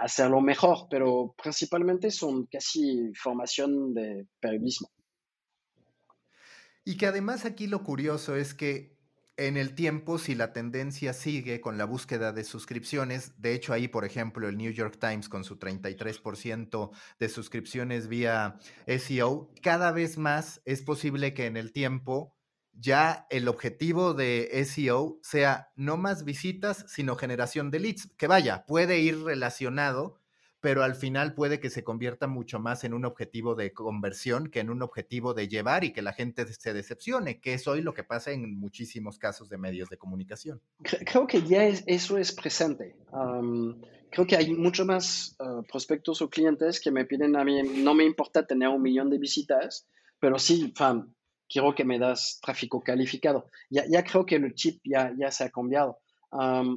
[0.00, 4.90] hacerlo mejor, pero principalmente son casi formación de periodismo.
[6.84, 8.91] Y que además aquí lo curioso es que
[9.46, 13.88] en el tiempo, si la tendencia sigue con la búsqueda de suscripciones, de hecho ahí,
[13.88, 20.16] por ejemplo, el New York Times con su 33% de suscripciones vía SEO, cada vez
[20.18, 22.36] más es posible que en el tiempo
[22.72, 28.64] ya el objetivo de SEO sea no más visitas, sino generación de leads, que vaya,
[28.66, 30.21] puede ir relacionado,
[30.62, 34.60] pero al final puede que se convierta mucho más en un objetivo de conversión que
[34.60, 37.92] en un objetivo de llevar y que la gente se decepcione, que es hoy lo
[37.92, 40.62] que pasa en muchísimos casos de medios de comunicación.
[41.04, 42.94] Creo que ya eso es presente.
[44.10, 47.92] creo que hay mucho más ah, prospectos o clientes que me piden a mí, no
[47.92, 49.88] me importa tener un millón de visitas,
[50.20, 51.12] pero sí, fan,
[51.48, 53.48] quiero que me das tráfico calificado.
[53.68, 55.98] Ya, ya creo que el chip ya, ya se ha cambiado.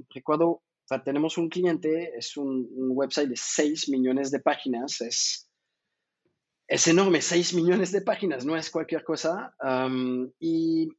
[0.10, 0.64] recuerdo,
[1.04, 5.50] tenemos un cliente, es un, website de 6 millones de páginas, es,
[6.68, 9.56] es enorme, 6 millones de páginas, no es cualquier cosa.
[10.40, 10.90] y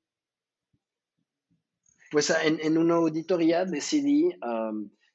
[2.10, 4.30] pues en, en, una auditoría decidí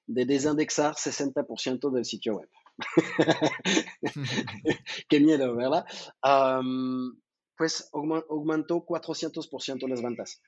[0.07, 2.49] de desindexar 60% del sitio web.
[5.09, 5.85] Qué miedo, ¿verdad?
[7.57, 10.41] pues aumentó 400% las ventas.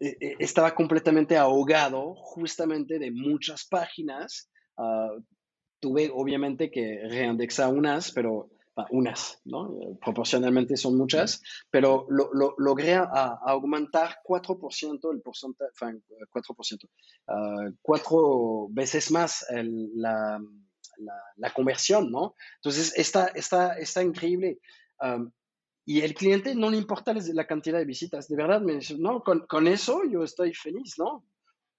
[0.00, 4.50] E, e, estaba completamente ahogado justamente de muchas páginas.
[4.76, 5.16] Ah,
[5.80, 8.50] tuve obviamente que reindexar unas, pero
[8.90, 9.96] unas, ¿no?
[10.04, 16.84] Proporcionalmente son muchas, pero lo, logré aumentar 4% el porcentaje, 4%,
[17.28, 20.38] uh, cuatro veces más la,
[21.36, 22.34] la, conversión, ¿no?
[22.56, 24.58] Entonces, está, está, está increíble.
[25.00, 25.30] Um,
[25.86, 29.22] y el cliente no le importa la cantidad de visitas, de verdad me dice, no,
[29.22, 31.24] con, con eso yo estoy feliz, ¿no?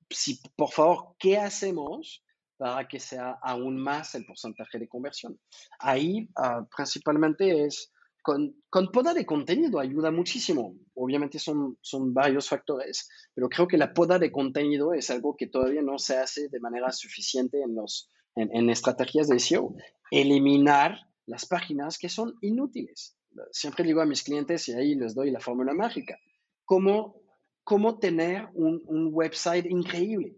[0.09, 2.23] Si, por favor, ¿qué hacemos?
[2.57, 5.39] para que sea aún más el porcentaje de conversión.
[5.79, 7.91] Ahí ah, principalmente es
[8.23, 10.75] con, con, poda de contenido, ayuda muchísimo.
[10.95, 15.47] Obviamente son, son varios factores, pero creo que la poda de contenido es algo que
[15.47, 19.75] todavía no se hace de manera suficiente en, los, en, en estrategias de SEO.
[20.11, 23.16] Eliminar las páginas que son inútiles.
[23.51, 26.17] Siempre digo a mis clientes y ahí les doy la fórmula mágica.
[26.65, 27.21] ¿Cómo,
[27.63, 30.35] cómo tener un, un website increíble?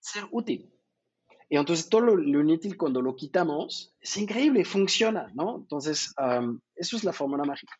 [0.00, 0.72] Ser útil
[1.52, 5.56] y entonces todo lo, inútil cuando lo quitamos es increíble, funciona, ¿no?
[5.56, 6.14] Entonces,
[6.74, 7.74] eso es la fórmula mágica.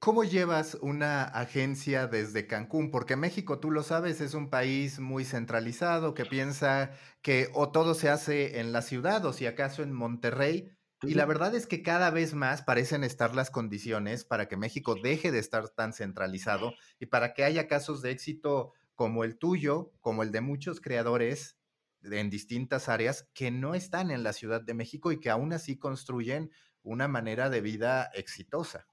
[0.00, 2.90] ¿Cómo llevas una agencia desde Cancún?
[2.90, 6.90] Porque México, tú lo sabes, es un país muy centralizado que piensa
[7.22, 10.72] que o todo se hace en la ciudad o si acaso en Monterrey.
[11.04, 14.94] Y la verdad es que cada vez más parecen estar las condiciones para que México
[14.94, 19.92] deje de estar tan centralizado y para que haya casos de éxito como el tuyo,
[20.00, 21.58] como el de muchos creadores
[22.02, 25.76] en distintas áreas que no están en la Ciudad de México y que aún así
[25.78, 26.50] construyen
[26.82, 28.86] una manera de vida exitosa.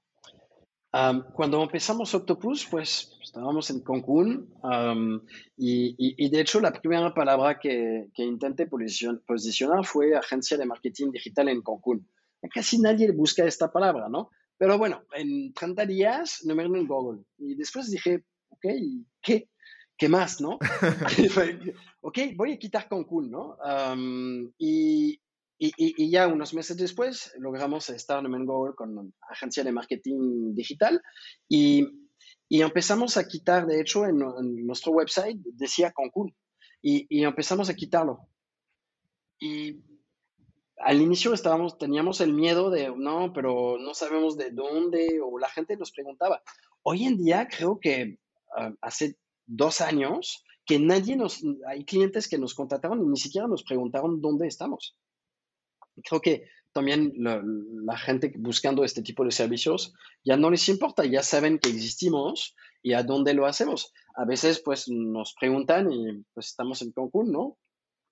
[0.90, 4.52] Cuando empezamos Octopus, pues estábamos en Cancún
[5.56, 11.48] y, de hecho la primera palabra que, que intenté posicionar fue agencia de marketing digital
[11.48, 12.08] en Cancún.
[12.52, 14.30] Casi nadie busca esta palabra, ¿no?
[14.56, 18.66] Pero bueno, en 30 días no me en Google y después dije, ok,
[19.22, 19.48] ¿qué?
[20.00, 20.58] ¿qué más, no?
[22.00, 23.58] ok, voy a quitar Cancún, ¿no?
[24.58, 25.20] y,
[25.62, 31.02] y, ya unos meses después logramos estar en Google con agencia de marketing digital
[31.48, 31.86] y,
[32.48, 34.18] empezamos a quitar, de hecho, en,
[34.66, 36.34] nuestro website decía Cancún
[36.80, 38.26] y, empezamos a quitarlo.
[39.38, 39.82] Y
[40.78, 45.50] al inicio estábamos, teníamos el miedo de, no, pero no sabemos de dónde, o la
[45.50, 46.42] gente nos preguntaba.
[46.82, 48.18] Hoy en día creo que
[48.56, 53.46] ah, hace dos años que nadie nos, hay clientes que nos contrataron y ni siquiera
[53.46, 54.96] nos preguntaron dónde estamos.
[56.02, 59.92] Creo que también la, gente buscando este tipo de servicios
[60.24, 63.92] ya no les importa, ya saben que existimos y a dónde lo hacemos.
[64.14, 67.58] A veces pues nos preguntan y pues estamos en Cancún, ¿no?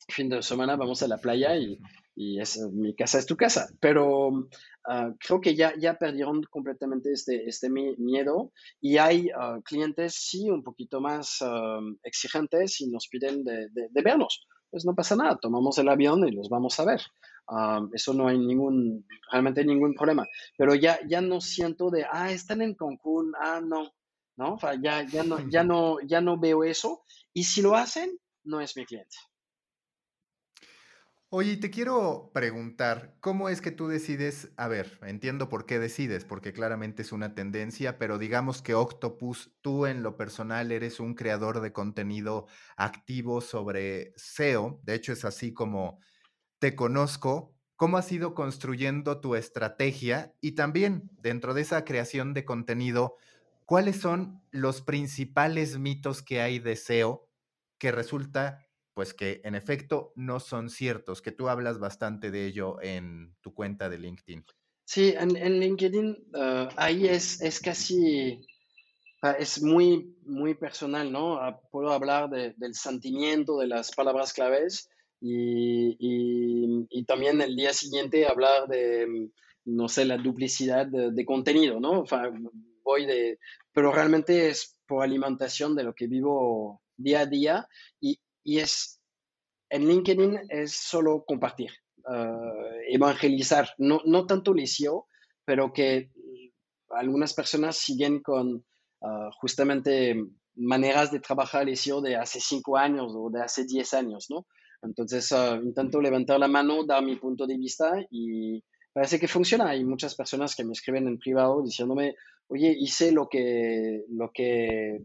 [0.08, 1.78] Fin de semana vamos a la playa y,
[2.18, 3.68] y es, mi casa es tu casa.
[3.80, 4.48] Pero
[4.88, 10.50] ah, creo que ya, ya perdieron completamente este, este miedo y hay ah, clientes, sí,
[10.50, 14.46] un poquito más ah, exigentes y nos piden de, de, vernos.
[14.70, 17.00] Pues no pasa nada, tomamos el avión y los vamos a ver.
[17.92, 20.26] Eso no hay ningún, realmente ningún problema.
[20.56, 23.92] Pero ya, ya no siento de, ah, están en Cancún, ah, no,
[24.36, 24.54] ¿no?
[24.54, 27.04] O sea, ya, ya, no, ya, no, ya no veo eso.
[27.32, 29.16] Y si lo hacen, no es mi cliente.
[31.30, 34.50] Oye, te quiero preguntar, ¿cómo es que tú decides?
[34.56, 39.52] A ver, entiendo por qué decides, porque claramente es una tendencia, pero digamos que Octopus,
[39.60, 42.46] tú en lo personal eres un creador de contenido
[42.78, 46.00] activo sobre SEO, de hecho es así como
[46.58, 47.54] te conozco.
[47.76, 50.34] ¿Cómo has ido construyendo tu estrategia?
[50.40, 53.16] Y también dentro de esa creación de contenido,
[53.64, 57.28] ¿cuáles son los principales mitos que hay de SEO
[57.78, 58.68] que resulta
[58.98, 63.54] pues que en efecto no son ciertos, que tú hablas bastante de ello en tu
[63.54, 64.44] cuenta de LinkedIn.
[64.84, 68.44] Sí, en, LinkedIn ah, ahí es, es casi,
[69.22, 71.34] ah, es muy, muy personal, ¿no?
[71.36, 78.26] Ah, puedo hablar del sentimiento, de las palabras claves y, y, también el día siguiente
[78.26, 79.30] hablar de,
[79.64, 82.04] no sé, la duplicidad de, de contenido, ¿no?
[82.84, 83.38] voy de,
[83.72, 87.68] pero realmente es por alimentación de lo que vivo día a día
[88.00, 89.00] y, y es,
[89.70, 91.70] en LinkedIn es solo compartir,
[92.04, 95.06] uh, evangelizar, no, no tanto SEO,
[95.44, 96.10] pero que
[96.90, 98.64] algunas personas siguen con
[99.00, 100.16] uh, justamente
[100.54, 104.46] maneras de trabajar el de hace cinco años o de hace diez años, ¿no?
[104.82, 108.62] Entonces, uh, intento levantar la mano, dar mi punto de vista y
[108.92, 109.70] parece que funciona.
[109.70, 112.14] Hay muchas personas que me escriben en privado diciéndome,
[112.48, 115.02] oye, hice lo que, lo que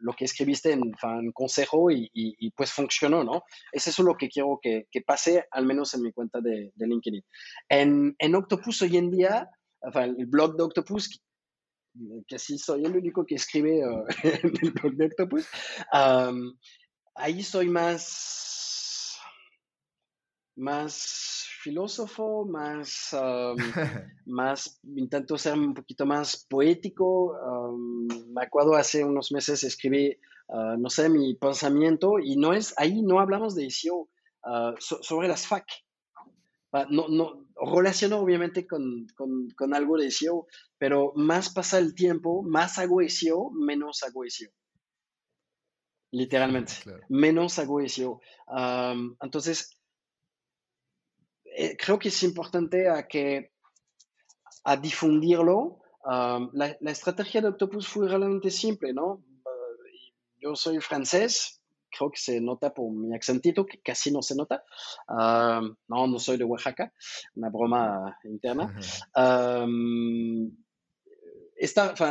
[0.00, 0.92] lo que escribiste en,
[1.32, 3.42] consejo y, pues funcionó, ¿no?
[3.72, 7.24] Es eso lo que quiero que, pase, al menos en mi cuenta de, LinkedIn.
[7.68, 9.50] En, en, Octopus hoy en día,
[9.94, 11.20] el blog de Octopus,
[12.26, 15.46] que sí soy el único que escribe uh, en el blog de Octopus,
[17.14, 18.57] ahí soy más,
[20.58, 23.16] más filósofo, más,
[24.26, 27.36] más, intento ser un poquito más poético.
[28.28, 33.02] me acuerdo hace unos meses escribí, ah, no sé, mi pensamiento y no es, ahí
[33.02, 34.08] no hablamos de SEO,
[34.44, 35.66] ah, sobre las FAC.
[36.72, 40.46] Ah, no, no, relaciono obviamente con, con, algo de SEO,
[40.76, 44.50] pero más pasa el tiempo, más hago SEO, menos hago SEO
[46.10, 46.72] literalmente.
[47.08, 48.20] Menos hago SEO.
[49.20, 49.77] entonces,
[51.60, 53.50] eh, creo que es importante a que
[54.62, 55.80] a difundirlo.
[56.52, 59.06] la, estrategia de Octopus fue realmente simple, ¿no?
[59.14, 64.36] Uh, yo soy francés, creo que se nota por mi acentito, que casi no se
[64.36, 64.62] nota.
[65.08, 66.92] no, no soy de Oaxaca,
[67.34, 68.78] una broma interna.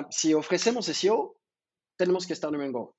[0.09, 1.37] si ofrecemos SEO,
[1.95, 2.93] tenemos que estar en Google.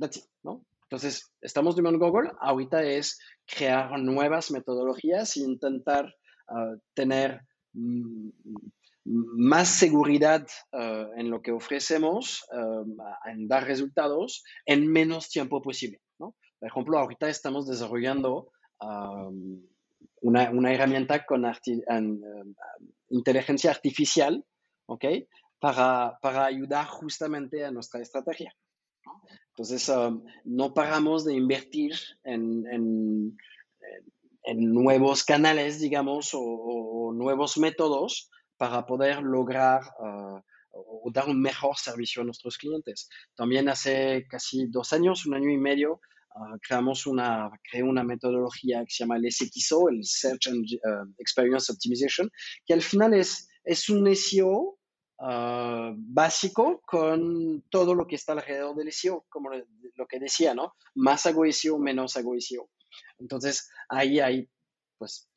[0.00, 0.64] That's it, ¿no?
[0.88, 6.14] Entonces, estamos en Google, ahorita es crear nuevas metodologías e intentar
[6.48, 7.40] ah, tener
[7.72, 8.30] mm,
[9.04, 16.00] más seguridad ah, en lo que ofrecemos, ah, en dar resultados en menos tiempo posible.
[16.18, 18.50] Por ejemplo, ahorita estamos desarrollando
[20.22, 21.44] una, herramienta con
[23.10, 24.42] inteligencia artificial
[24.86, 25.28] ¿okay?
[25.60, 28.54] para, para ayudar justamente a nuestra estrategia.
[29.56, 31.94] Entonces, um, no paramos de invertir
[32.24, 33.34] en,
[34.54, 40.40] nuevos canales, digamos, o, nuevos métodos para poder lograr uh,
[40.72, 43.08] o dar un mejor servicio a nuestros clientes.
[43.34, 46.02] También hace casi dos años, un año y medio,
[46.34, 50.66] uh, creamos una, creé una metodología que se llama el SXO, el Search and
[51.16, 52.30] Experience Optimization,
[52.66, 54.75] que al final es, es un SEO
[55.18, 60.74] Ah, básico con todo lo que está alrededor del SEO, como lo que decía, ¿no?
[60.94, 62.68] Más hago SEO, menos hago SEO.
[63.18, 64.48] Entonces, ahí hay,
[64.98, 65.30] pues,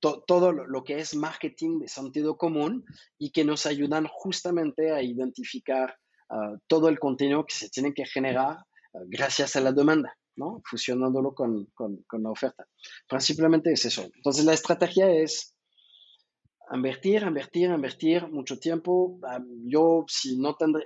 [0.00, 2.84] todo lo, que es marketing de sentido común
[3.16, 5.96] y que nos ayudan justamente a identificar
[6.28, 10.60] ah, todo el contenido que se tiene que generar ah, gracias a la demanda, ¿no?
[10.64, 12.66] Fusionándolo con, con, con la oferta.
[13.08, 14.10] Principalmente es eso.
[14.16, 15.53] Entonces, la estrategia es
[16.72, 19.18] invertir, invertir, invertir mucho tiempo.
[19.66, 20.84] Yo, si no tendré,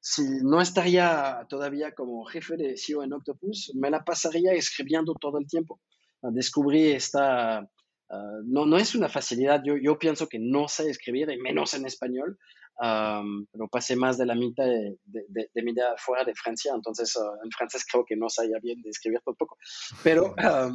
[0.00, 5.38] si no estaría todavía como jefe de SEO en Octopus, me la pasaría escribiendo todo
[5.38, 5.80] el tiempo.
[6.22, 11.30] Descubrí esta, ah, no, no es una facilidad, yo, yo pienso que no sé escribir,
[11.30, 12.38] y menos en español,
[12.78, 17.36] pero pasé más de la mitad de, de, mi vida fuera de Francia, entonces ah,
[17.44, 19.58] en francés creo que no sabía bien de escribir tampoco,
[20.02, 20.70] pero ah,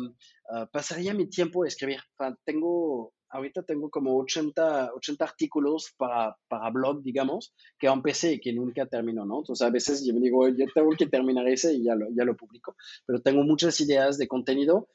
[0.71, 2.01] pasaría mi tiempo a escribir.
[2.45, 8.53] tengo ahorita tengo como 80, 80 artículos para, para blog, digamos, que empecé y que
[8.53, 9.39] nunca termino, ¿no?
[9.39, 12.25] Entonces a veces yo me digo, yo tengo que terminar ese y ya lo, ya
[12.25, 12.75] lo publico,
[13.05, 14.87] pero tengo muchas ideas de contenido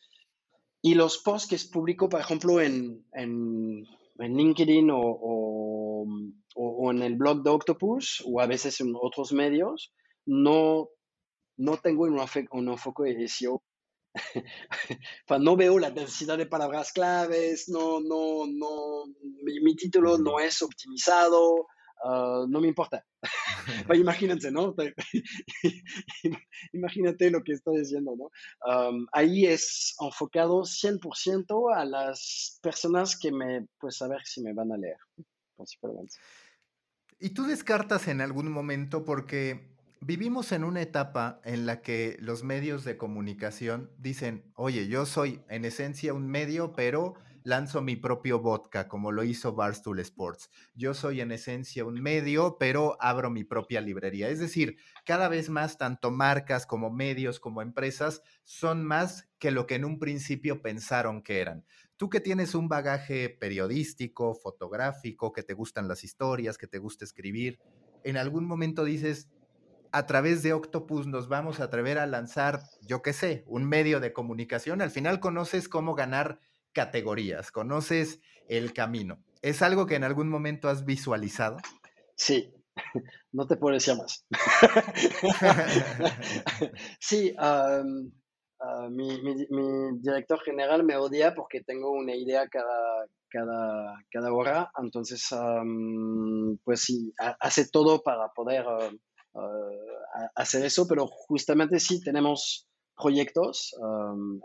[0.80, 3.84] y los posts que publico, por ejemplo, en, en,
[4.18, 6.06] en LinkedIn o, o,
[6.54, 9.92] o, en el blog de Octopus o a veces en otros medios,
[10.24, 10.90] no,
[11.56, 13.62] no tengo un, enfoque SEO
[15.40, 19.04] no veo la densidad de palabras claves, no, no, no,
[19.42, 21.66] mi, título no es optimizado,
[22.04, 23.04] ah, no me importa.
[23.94, 24.74] imagínense, ¿no?
[26.72, 28.30] Imagínate lo que estoy diciendo, ¿no?
[29.12, 34.72] ahí es enfocado 100% a las personas que me, pues a ver si me van
[34.72, 34.98] a leer,
[35.56, 36.16] principalmente.
[37.20, 42.44] ¿Y tú descartas en algún momento porque Vivimos en una etapa en la que los
[42.44, 48.38] medios de comunicación dicen, oye, yo soy en esencia un medio, pero lanzo mi propio
[48.38, 50.50] vodka, como lo hizo Barstool Sports.
[50.76, 54.28] Yo soy en esencia un medio, pero abro mi propia librería.
[54.28, 59.66] Es decir, cada vez más tanto marcas como medios como empresas son más que lo
[59.66, 61.64] que en un principio pensaron que eran.
[61.96, 67.04] Tú que tienes un bagaje periodístico, fotográfico, que te gustan las historias, que te gusta
[67.04, 67.58] escribir,
[68.04, 69.28] en algún momento dices,
[69.92, 74.00] a través de Octopus nos vamos a atrever a lanzar, yo qué sé, un medio
[74.00, 74.82] de comunicación.
[74.82, 76.40] Al final conoces cómo ganar
[76.72, 79.22] categorías, conoces el camino.
[79.42, 81.58] ¿Es algo que en algún momento has visualizado?
[82.16, 82.52] Sí,
[83.32, 84.26] no te puedo decir más.
[87.00, 87.82] sí, ah,
[88.90, 89.20] mi,
[90.00, 95.28] director general me odia porque tengo una idea cada, cada, cada hora, entonces,
[96.64, 98.64] pues sí, hace todo para poder...
[98.66, 98.90] Ah,
[100.34, 102.66] hacer eso, pero justamente sí tenemos
[102.96, 103.74] proyectos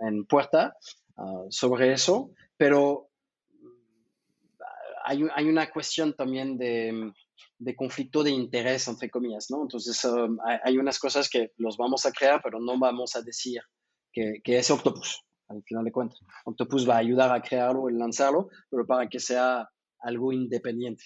[0.02, 0.76] en puerta
[1.50, 3.10] sobre eso, pero
[5.06, 7.12] hay, hay, una cuestión también de,
[7.58, 9.64] de, conflicto de interés, entre comillas, ¿no?
[9.64, 10.06] Entonces,
[10.46, 13.62] hay, hay, unas cosas que los vamos a crear, pero no vamos a decir
[14.12, 16.20] que, que es Octopus al final de cuentas.
[16.46, 19.70] Octopus va a ayudar a crearlo y lanzarlo, pero para que sea
[20.00, 21.04] algo independiente.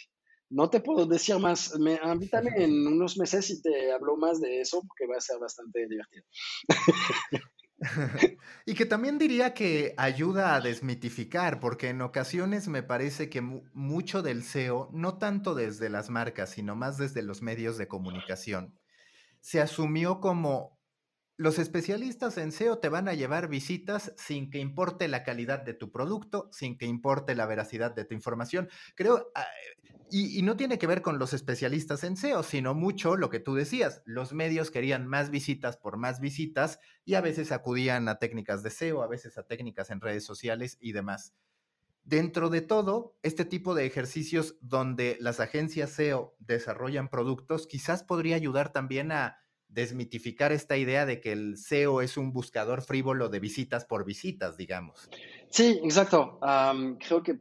[0.50, 4.62] No te puedo decir más, me, invítame en unos meses y te hablo más de
[4.62, 6.26] eso porque va a ser bastante divertido.
[8.66, 14.22] y que también diría que ayuda a desmitificar, porque en ocasiones me parece que mucho
[14.22, 18.80] del SEO, no tanto desde las marcas, sino más desde los medios de comunicación,
[19.42, 20.77] se asumió como
[21.38, 25.76] los especialistas en SEO te van a llevar visitas sin que importe la calidad de
[25.76, 28.70] tu producto, sin que importe la veracidad de tu información.
[28.96, 29.46] Creo, ah,
[30.10, 33.54] y, no tiene que ver con los especialistas en SEO, sino mucho lo que tú
[33.54, 34.02] decías.
[34.06, 38.72] Los medios querían más visitas por más visitas y a veces acudían a técnicas de
[38.72, 41.36] SEO, a veces a técnicas en redes sociales y demás.
[42.04, 48.38] Dentro de todo, este tipo de ejercicios donde las agencias SEO desarrollan productos, quizás podría
[48.38, 49.38] ayudar también a
[49.78, 54.58] desmitificar esta idea de que el SEO es un buscador frívolo de visitas por visitas,
[54.58, 55.08] digamos.
[55.52, 56.40] Sí, exacto.
[57.00, 57.40] creo que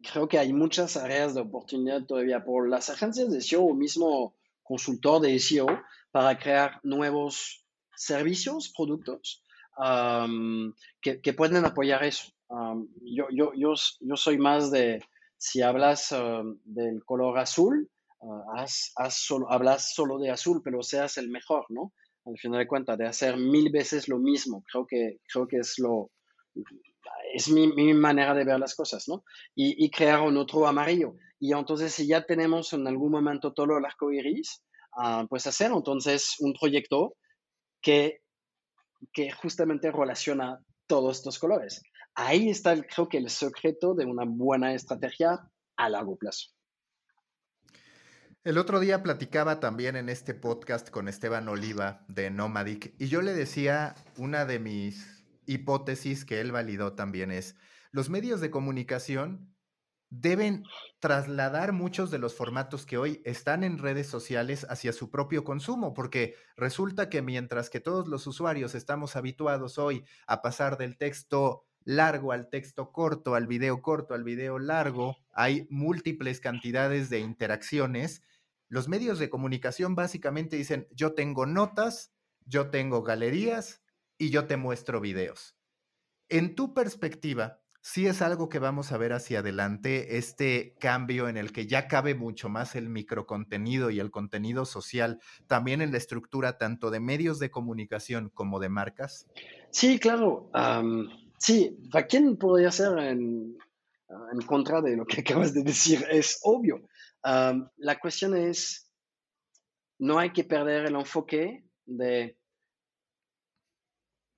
[0.00, 4.36] creo que hay muchas áreas de oportunidad todavía por las agencias de SEO o mismo
[4.62, 5.66] consultor de SEO
[6.12, 7.64] para crear nuevos
[7.96, 9.42] servicios, productos
[11.00, 12.32] que, pueden apoyar eso.
[13.02, 15.02] yo, yo, yo, soy más de,
[15.38, 16.14] si hablas
[16.64, 17.90] del color azul,
[18.56, 21.92] Ah, solo, hablas solo de azul, pero seas el mejor, ¿no?
[22.24, 24.64] Al final de cuentas, de hacer mil veces lo mismo.
[24.70, 26.10] Creo que, creo que es lo,
[27.34, 29.24] es mi, manera de ver las cosas, ¿no?
[29.54, 31.16] Y, crear un otro amarillo.
[31.38, 34.62] Y entonces, si ya tenemos en algún momento todo el arco iris,
[34.96, 37.16] ah, pues hacer entonces un proyecto
[37.82, 38.22] que,
[39.12, 41.82] que justamente relaciona todos estos colores.
[42.14, 45.40] Ahí está, creo que, el secreto de una buena estrategia
[45.76, 46.53] a largo plazo.
[48.44, 53.22] El otro día platicaba también en este podcast con Esteban Oliva de Nomadic y yo
[53.22, 57.56] le decía una de mis hipótesis que él validó también es,
[57.90, 59.56] los medios de comunicación
[60.10, 60.64] deben
[61.00, 65.94] trasladar muchos de los formatos que hoy están en redes sociales hacia su propio consumo,
[65.94, 71.64] porque resulta que mientras que todos los usuarios estamos habituados hoy a pasar del texto
[71.84, 78.22] largo al texto corto, al video corto, al video largo, hay múltiples cantidades de interacciones
[78.74, 82.12] los medios de comunicación básicamente dicen, yo tengo notas,
[82.44, 83.84] yo tengo galerías
[84.18, 85.56] y yo te muestro videos.
[86.28, 91.36] En tu perspectiva, sí es algo que vamos a ver hacia adelante, este cambio en
[91.36, 95.98] el que ya cabe mucho más el microcontenido y el contenido social, también en la
[95.98, 99.28] estructura tanto de medios de comunicación como de marcas?
[99.70, 100.50] Sí, claro.
[101.38, 103.56] sí, ¿a quién podría ser en,
[104.46, 106.04] contra de lo que acabas de decir?
[106.10, 106.88] Es obvio
[107.24, 108.90] la cuestión es,
[109.98, 112.36] no hay que perder el enfoque de,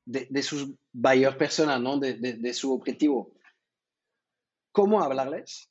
[0.05, 1.99] de, sus buyer personas, ¿no?
[1.99, 3.33] de, de, su objetivo.
[4.73, 5.71] ¿Cómo hablarles?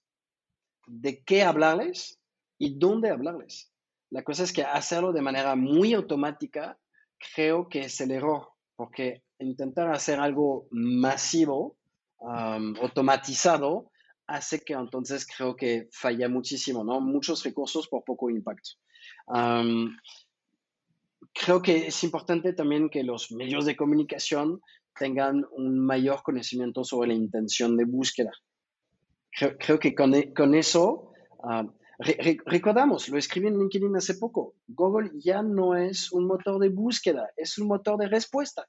[0.88, 2.20] ¿De qué hablarles?
[2.58, 3.72] ¿Y dónde hablarles?
[4.10, 6.78] La cosa es que hacerlo de manera muy automática
[7.34, 11.78] creo que es el error, porque intentar hacer algo masivo,
[12.20, 13.92] automatizado,
[14.28, 17.00] hace que entonces creo que falla muchísimo, ¿no?
[17.00, 18.72] Muchos recursos por poco impacto.
[21.34, 24.62] creo que es importante también que los medios de comunicación
[24.98, 28.32] tengan un mayor conocimiento sobre la intención de búsqueda.
[29.32, 31.12] Creo, que con, e, eso,
[32.46, 37.30] recordamos, lo escribí en LinkedIn hace poco, Google ya no es un motor de búsqueda,
[37.36, 38.66] es un motor de respuesta.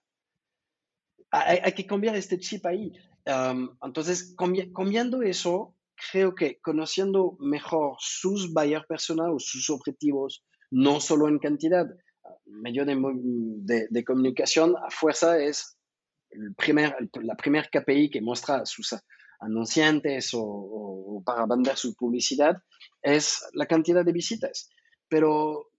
[1.30, 2.92] Hay, hay que cambiar este chip ahí
[3.26, 5.74] entonces, cambiando eso,
[6.12, 11.86] creo que conociendo mejor sus buyer personas o sus objetivos, no solo en cantidad,
[12.44, 15.76] medio de, de, comunicación a fuerza es
[16.30, 18.94] el primer, la primera KPI que muestra a sus
[19.40, 22.56] anunciantes o, o, para vender su publicidad
[23.02, 24.70] es la cantidad de visitas.
[25.08, 25.70] Pero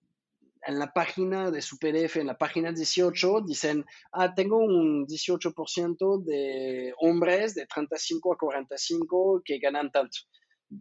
[0.67, 6.23] en la página de su PDF, en la página 18, dicen, ah, tengo un 18%
[6.25, 10.17] de hombres de 35 a 45 que ganan tanto.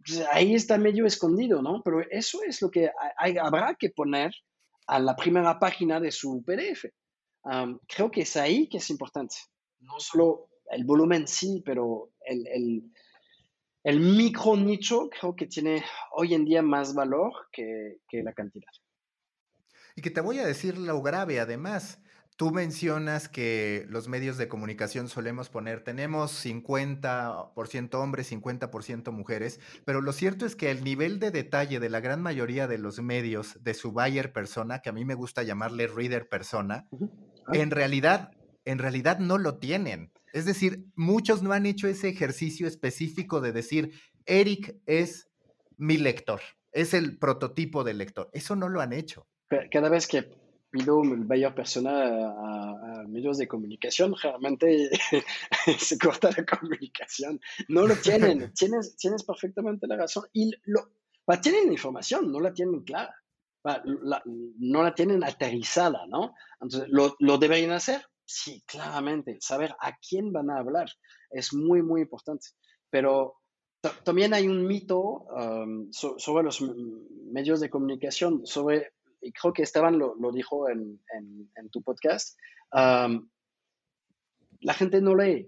[0.05, 1.81] Pues, ahí está medio escondido, ¿no?
[1.85, 4.33] Pero eso es lo que habrá que poner
[4.87, 6.85] a la primera página de su PDF.
[7.87, 9.37] creo que es ahí que es importante.
[9.79, 12.91] No solo el volumen, sí, pero el,
[13.85, 15.81] micro nicho creo que tiene
[16.11, 18.67] hoy en día más valor que la cantidad.
[19.97, 21.99] Y que te voy a decir lo grave además.
[22.35, 30.01] Tú mencionas que los medios de comunicación solemos poner, tenemos 50% hombres, 50% mujeres, pero
[30.01, 33.57] lo cierto es que el nivel de detalle de la gran mayoría de los medios
[33.63, 36.87] de su buyer persona, que a mí me gusta llamarle reader persona,
[37.47, 37.53] ah.
[37.53, 38.29] en realidad,
[38.65, 40.11] en realidad no lo tienen.
[40.31, 43.93] Es decir, muchos no han hecho ese ejercicio específico de decir,
[44.27, 45.27] Eric es
[45.75, 46.41] mi lector,
[46.71, 48.29] es el prototipo del lector.
[48.31, 49.25] Eso no lo han hecho.
[49.71, 50.29] Cada vez que
[50.69, 54.89] pido el buyer persona a, medios de comunicación, realmente
[55.79, 57.39] se corta la comunicación.
[57.69, 60.25] No lo tienen, tienes, tienes perfectamente la razón.
[60.33, 60.91] Y lo,
[61.41, 63.15] tienen información, no la tienen clara,
[63.63, 66.35] no la tienen aterrizada, ¿no?
[66.61, 68.05] Entonces, ¿lo, ¿lo deberían hacer?
[68.25, 70.89] Sí, claramente, saber a quién van a hablar
[71.31, 72.49] es muy, muy importante.
[72.89, 73.37] Pero
[74.03, 79.97] también hay un mito um, sobre los medios de comunicación, sobre y creo que Esteban
[79.97, 81.01] lo, lo dijo en,
[81.55, 82.37] en, tu podcast,
[82.71, 85.47] la gente no lee.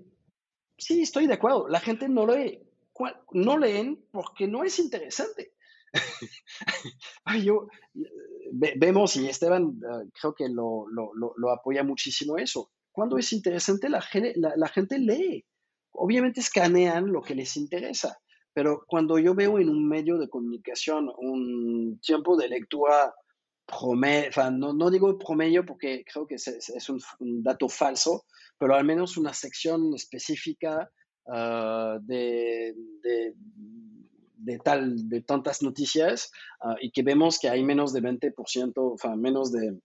[0.77, 2.61] Sí, estoy de acuerdo, la gente no lee.
[3.31, 5.53] No leen porque no es interesante.
[7.43, 7.67] Yo,
[8.77, 12.71] vemos, y Esteban ah, creo que lo, lo, lo, apoya muchísimo eso.
[12.91, 14.03] Cuando es interesante, la
[14.35, 15.45] la, la gente lee.
[15.91, 18.19] Obviamente escanean lo que les interesa,
[18.53, 23.13] pero cuando yo veo en un medio de comunicación un tiempo de lectura
[23.69, 28.25] promedio, no, no, digo promedio porque creo que es, un, dato falso,
[28.57, 30.89] pero al menos una sección específica
[31.27, 32.73] ah, de,
[34.37, 38.97] de, tal, de tantas noticias ah, y que vemos que hay menos de 20%, o
[38.97, 39.79] sea, menos de,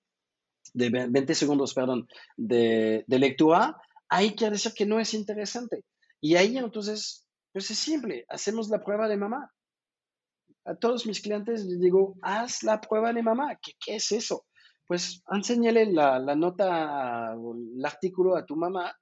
[0.73, 3.77] de 20 segundos, perdón, de, de lectura,
[4.09, 5.85] hay que decir que no es interesante.
[6.21, 9.54] Y ahí entonces, pues es simple, hacemos la prueba de mamá
[10.65, 13.57] a todos mis clientes les digo, haz la prueba de mamá.
[13.63, 14.47] ¿Qué, qué es eso?
[14.87, 18.95] Pues enséñale la, la nota o el artículo a tu mamá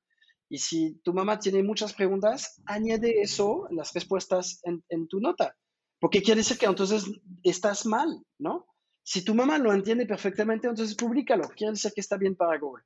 [0.52, 5.56] y si tu mamá tiene muchas preguntas, añade eso, las respuestas en, en, tu nota.
[5.98, 7.06] Porque quiere decir que entonces
[7.42, 8.66] estás mal, ¿no?
[9.02, 11.48] Si tu mamá lo entiende perfectamente, entonces públicalo.
[11.56, 12.84] Quiere decir que está bien para Google.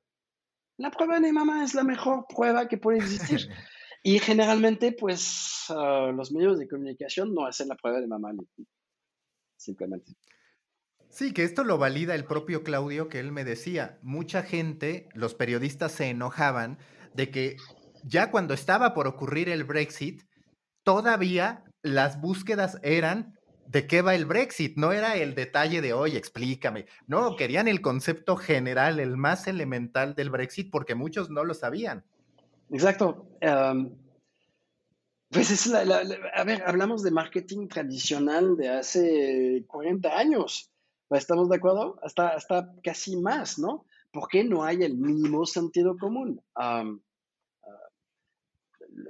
[0.77, 3.49] La prueba de mamá es la mejor prueba que puede existir.
[4.07, 8.31] Y generalmente, pues, ah, los medios de comunicación no hacen la prueba de mamá,
[9.57, 10.13] simplemente.
[11.09, 15.35] Sí, que esto lo valida el propio Claudio, que él me decía, mucha gente, los
[15.35, 16.77] periodistas se enojaban
[17.15, 17.57] de que
[18.05, 20.23] ya cuando estaba por ocurrir el Brexit,
[20.83, 26.15] todavía las búsquedas eran de qué va el Brexit, no era el detalle de hoy,
[26.15, 26.85] explícame.
[27.07, 32.05] No, querían el concepto general, el más elemental del Brexit, porque muchos no lo sabían.
[32.69, 33.27] Exacto.
[35.29, 36.03] pues es la,
[36.33, 40.71] a ver, hablamos de marketing tradicional de hace 40 años.
[41.09, 41.99] ¿Estamos de acuerdo?
[42.03, 43.85] Hasta, hasta casi más, ¿no?
[44.11, 46.41] ¿Por qué no hay el mínimo sentido común?
[46.55, 46.83] Ah,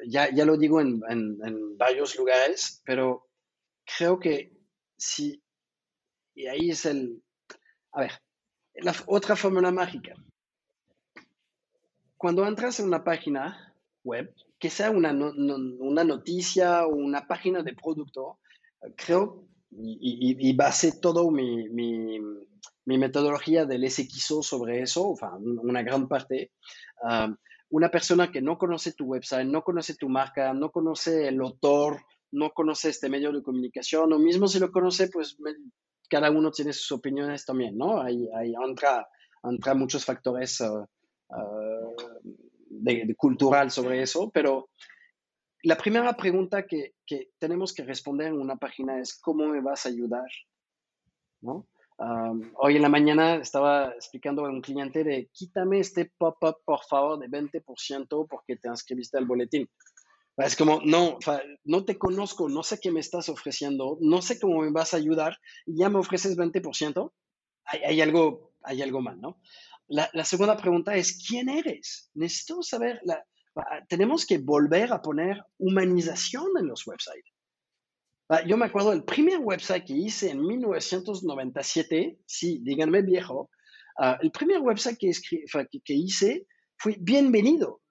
[0.08, 3.30] ya, ya, lo digo en, en, varios lugares, pero
[3.86, 4.54] creo que
[4.98, 5.42] sí,
[6.36, 7.24] y ahí es el,
[7.94, 8.12] a ver,
[8.76, 10.14] la otra fórmula mágica
[12.18, 17.74] cuando entras en una página web, que sea una, una noticia o una página de
[17.74, 18.40] producto,
[18.96, 22.20] creo, y, y, basé todo mi, mi,
[22.86, 26.52] mi, metodología del SXO sobre eso, una gran parte,
[27.04, 27.36] um,
[27.70, 32.02] una persona que no conoce tu website, no conoce tu marca, no conoce el autor,
[32.32, 35.38] no conoce este medio de comunicación, o mismo si lo conoce, pues
[36.10, 38.02] cada uno tiene sus opiniones también, ¿no?
[38.02, 39.06] Hay, hay entra,
[39.44, 40.88] entra muchos factores uh,
[41.30, 41.96] uh,
[42.70, 44.70] de, cultural sobre eso, pero
[45.64, 49.86] la primera pregunta que, que, tenemos que responder en una página es ¿cómo me vas
[49.86, 50.28] a ayudar?
[51.42, 51.68] ¿No?
[52.60, 57.18] Hoy en la mañana estaba explicando a un cliente de quítame este pop-up por favor
[57.18, 59.68] de 20% porque te inscribiste al boletín.
[60.38, 61.18] Es como, no,
[61.64, 64.98] no te conozco, no sé qué me estás ofreciendo, no sé cómo me vas a
[64.98, 67.12] ayudar y ya me ofreces 20%.
[67.66, 69.42] Hay, hay algo, hay algo mal, ¿no?
[69.90, 72.12] La, segunda pregunta es, ¿quién eres?
[72.14, 73.24] Necesito saber, la,
[73.88, 77.34] tenemos que volver a poner humanización en los websites.
[78.46, 83.50] Yo me acuerdo del primer website que hice en 1997, sí, díganme viejo,
[83.98, 85.12] ah, el primer website que,
[85.84, 86.46] que hice
[86.78, 87.82] fue bienvenido.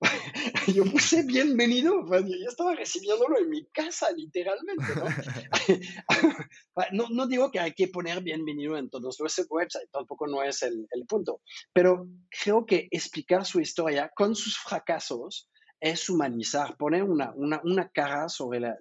[0.74, 4.84] yo puse bienvenido, yo estaba recibiéndolo en mi casa, literalmente,
[6.92, 7.08] ¿no?
[7.10, 10.86] no, digo que hay que poner bienvenido en todos los websites, tampoco no es el,
[11.08, 11.40] punto,
[11.72, 12.06] pero
[12.42, 15.48] creo que explicar su historia con sus fracasos
[15.80, 18.76] es humanizar, poner una, una, cara sobre, la,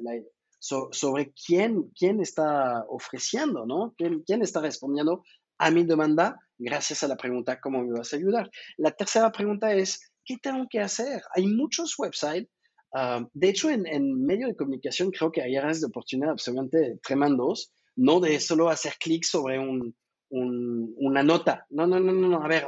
[0.60, 3.94] sobre quién, quién está ofreciendo, ¿no?
[3.98, 5.24] ¿Quién, quién está respondiendo
[5.58, 8.50] a mi demanda gracias a la pregunta ¿cómo me vas a ayudar?
[8.78, 11.22] La tercera pregunta es ¿qué tengo que hacer?
[11.36, 12.50] Hay muchos websites.
[12.96, 17.00] Ah, de hecho, en, en, medio de comunicación creo que hay áreas de oportunidad absolutamente
[17.02, 19.96] tremendos, no de solo hacer clic sobre un,
[20.30, 21.66] una nota.
[21.70, 22.68] No, no, no, no, a ver,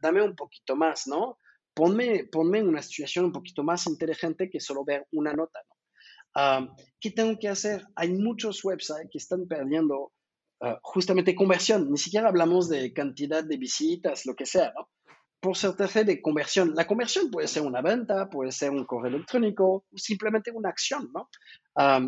[0.00, 1.38] dame un poquito más, ¿no?
[1.74, 5.76] Ponme, ponme en una situación un poquito más inteligente que solo ver una nota, ¿no?
[6.38, 6.68] Ah,
[7.00, 7.86] ¿Qué tengo que hacer?
[7.94, 10.12] Hay muchos websites que están perdiendo
[10.60, 11.90] ah, justamente conversión.
[11.90, 14.90] Ni siquiera hablamos de cantidad de visitas, lo que sea, ¿no?
[15.46, 16.74] Por ser de conversión.
[16.74, 21.30] La conversión puede ser una venta, puede ser un correo electrónico, simplemente una acción, ¿no?
[21.76, 22.04] Ah,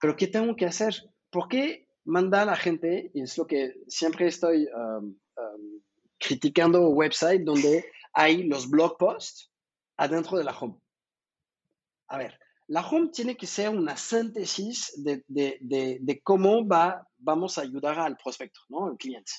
[0.00, 0.94] pero ¿qué tengo que hacer?
[1.28, 3.10] ¿Por qué mandar a la gente?
[3.12, 4.66] Y es lo que siempre estoy
[6.18, 7.84] criticando websites donde
[8.14, 9.52] hay los blog posts
[9.98, 10.78] adentro de la home.
[12.08, 17.98] A ver, la home tiene que ser una síntesis de, cómo va, vamos a ayudar
[17.98, 18.86] al prospecto, ¿no?
[18.86, 19.32] Al cliente.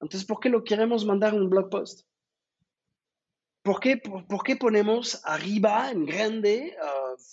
[0.00, 2.07] Entonces, ¿por qué lo queremos mandar un blog post?
[3.68, 6.74] ¿Por qué, ponemos arriba en grande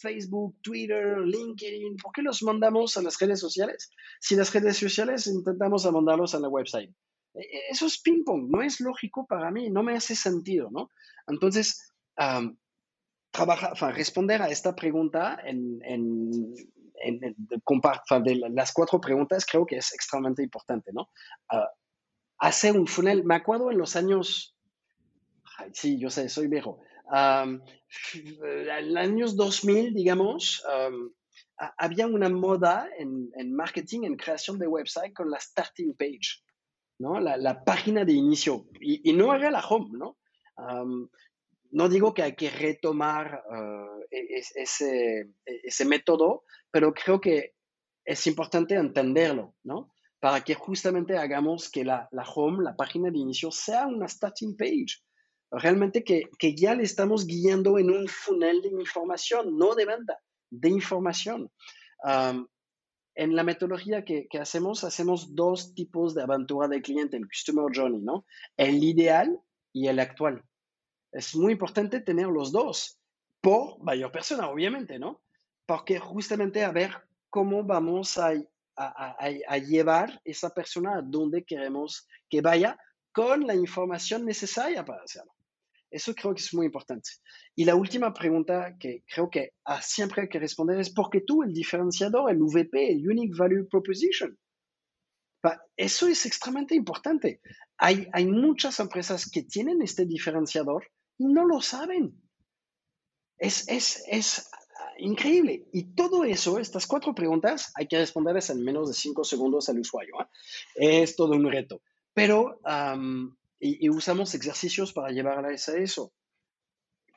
[0.02, 1.96] Facebook, Twitter, LinkedIn?
[1.96, 3.90] ¿Por qué los mandamos a las redes sociales?
[4.20, 6.94] Si las redes sociales intentamos mandarlos a la website.
[7.34, 10.90] E, e, eso es ping-pong, no es lógico para mí, no me hace sentido, ¿no?
[11.26, 12.58] Entonces, um,
[13.94, 15.42] responder a esta pregunta
[18.24, 21.10] de las cuatro preguntas creo que es extremadamente importante, ¿no?
[21.50, 21.70] Ah,
[22.40, 24.55] hacer un funnel, me acuerdo en los años,
[25.74, 26.82] sí, yo sé, soy viejo,
[27.12, 27.62] en
[28.94, 30.64] los años 2000, digamos,
[31.78, 36.44] había una moda en, en, marketing, en creación de website con la starting page,
[37.00, 37.20] ¿no?
[37.20, 40.18] La, página de inicio, y, no era la home, ¿no?
[41.72, 43.44] no digo que hay que retomar
[44.10, 47.56] eh, e, ese, e, ese, método, pero creo que
[48.06, 49.92] es importante entenderlo, ¿no?
[50.20, 55.05] Para que justamente hagamos que la home, la página de inicio, sea una starting page.
[55.58, 60.20] Realmente que, que, ya le estamos guiando en un funnel de información, no de venta,
[60.50, 61.52] de información.
[63.18, 67.66] en la metodología que, que, hacemos, hacemos dos tipos de aventura del cliente, el Customer
[67.74, 68.26] Journey, ¿no?
[68.58, 69.40] El ideal
[69.72, 70.44] y el actual
[71.16, 73.00] es muy importante tener los dos,
[73.42, 75.22] por mayor persona, obviamente, ¿no?
[75.66, 76.92] Porque justamente a ver
[77.30, 78.34] cómo vamos a,
[78.76, 79.16] a,
[79.48, 82.78] a, llevar esa persona a donde queremos que vaya
[83.14, 85.35] con la información necesaria para hacerlo.
[85.96, 87.10] Eso creo que es muy importante.
[87.56, 91.42] Y la última pregunta que creo que siempre hay que responder es ¿por qué tú
[91.42, 94.38] el diferenciador, el VP, el Unique Value Proposition?
[95.78, 97.40] Eso es extremadamente importante.
[97.78, 100.86] Hay, hay muchas empresas que tienen este diferenciador,
[101.18, 102.22] no lo saben.
[103.38, 104.50] Es, es,
[104.98, 105.68] increíble.
[105.72, 109.80] Y todo eso, estas cuatro preguntas, hay que responderlas en menos de cinco segundos al
[109.80, 110.16] usuario.
[110.76, 111.04] ¿eh?
[111.04, 111.82] Es todo un reto.
[112.14, 112.60] Pero,
[113.60, 116.14] y, usamos ejercicios para llevarles a eso.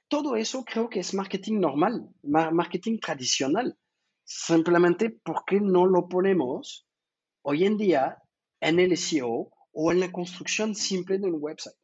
[0.09, 3.79] Todo eso creo que es marketing normal, marketing tradicional.
[4.25, 6.87] Simplemente, ¿por qué no lo ponemos
[7.43, 8.19] hoy en día
[8.61, 11.77] en el SEO o en la construcción simple de un website?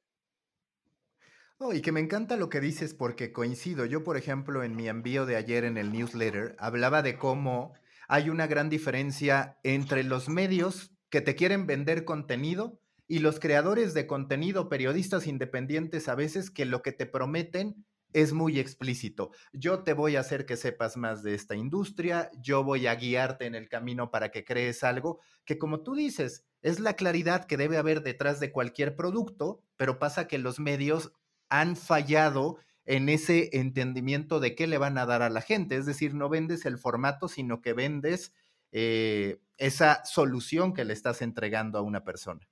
[1.72, 3.86] y que me encanta lo que dices porque coincido.
[3.86, 7.72] Yo, por ejemplo, en mi envío de ayer en el newsletter, hablaba de cómo
[8.08, 13.94] hay una gran diferencia entre los medios que te quieren vender contenido y los creadores
[13.94, 17.84] de contenido, periodistas independientes a veces que lo que te prometen
[18.14, 19.32] es muy explícito.
[19.52, 23.44] Yo te voy a hacer que sepas más de esta industria, yo voy a guiarte
[23.44, 27.56] en el camino para que crees algo que como tú dices, es la claridad que
[27.56, 31.12] debe haber detrás de cualquier producto, pero pasa que los medios
[31.50, 35.76] han fallado en ese entendimiento de qué le van a dar a la gente.
[35.76, 38.32] Es decir, no vendes el formato, sino que vendes
[38.72, 42.46] eh, esa solución que le estás entregando a una persona.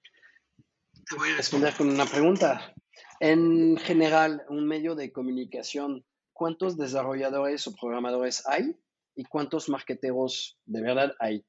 [1.08, 2.74] Te voy a responder con una pregunta.
[3.20, 8.76] En general, un medio de comunicación, ¿cuántos desarrolladores o programadores hay
[9.14, 11.44] y cuántos marqueteros de verdad hay?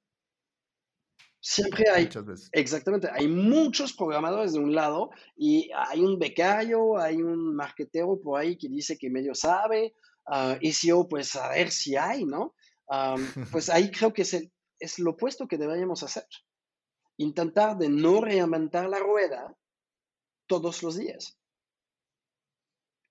[1.39, 2.09] Siempre hay,
[2.53, 8.39] exactamente, hay muchos programadores de un lado y hay un becario, hay un marketero por
[8.39, 9.93] ahí que dice que medio sabe,
[10.27, 12.55] uh, y si yo, pues a ver si hay, ¿no?
[13.51, 14.47] pues ahí creo que es,
[14.79, 16.25] es lo opuesto que deberíamos hacer.
[17.17, 19.55] Intentar de no reinventar la rueda
[20.47, 21.37] todos los días.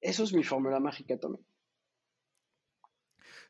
[0.00, 1.46] Eso es mi fórmula mágica también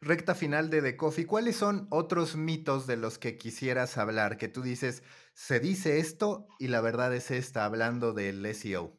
[0.02, 4.36] recta final de The Coffee, ¿cuáles son otros mitos de los que quisieras hablar?
[4.36, 8.98] Que tú dices, se dice esto y la verdad es esta, hablando del SEO.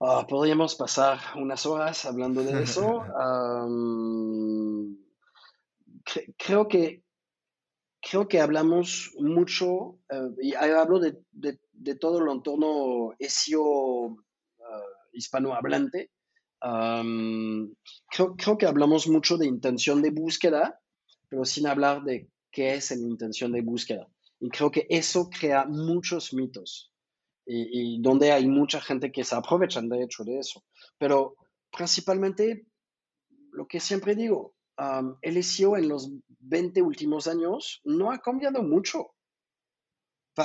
[0.00, 3.04] Ah, podríamos pasar unas horas hablando de eso.
[6.38, 7.04] creo que
[8.08, 14.16] creo que hablamos mucho, eh, y hablo de, de todo el entorno SEO
[15.12, 16.10] hispanohablante,
[16.60, 20.80] creo, creo, que hablamos mucho de intención de búsqueda,
[21.28, 24.08] pero sin hablar de qué es la intención de búsqueda.
[24.40, 26.92] Y creo que eso crea muchos mitos
[27.46, 30.64] y, donde hay mucha gente que se aprovechan de hecho de eso.
[30.98, 31.36] Pero
[31.70, 32.66] principalmente,
[33.52, 34.55] lo que siempre digo,
[35.22, 36.10] el SEO en los
[36.40, 39.12] 20 últimos años no ha cambiado mucho.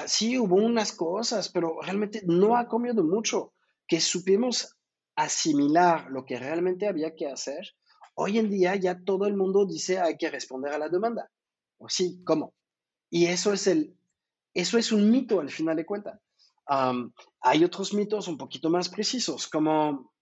[0.08, 3.54] Sí hubo unas cosas, pero realmente no ha cambiado mucho.
[3.88, 4.78] Que supimos
[5.16, 7.76] asimilar lo que realmente había que hacer,
[8.16, 11.30] hoy en día ya todo el mundo dice hay que responder a la demanda.
[11.78, 12.24] ¿O sí?
[12.24, 12.54] ¿Cómo?
[13.10, 13.98] Y eso es, el,
[14.54, 16.20] eso es un mito al final de cuentas.
[17.42, 20.14] hay otros mitos un poquito más precisos, como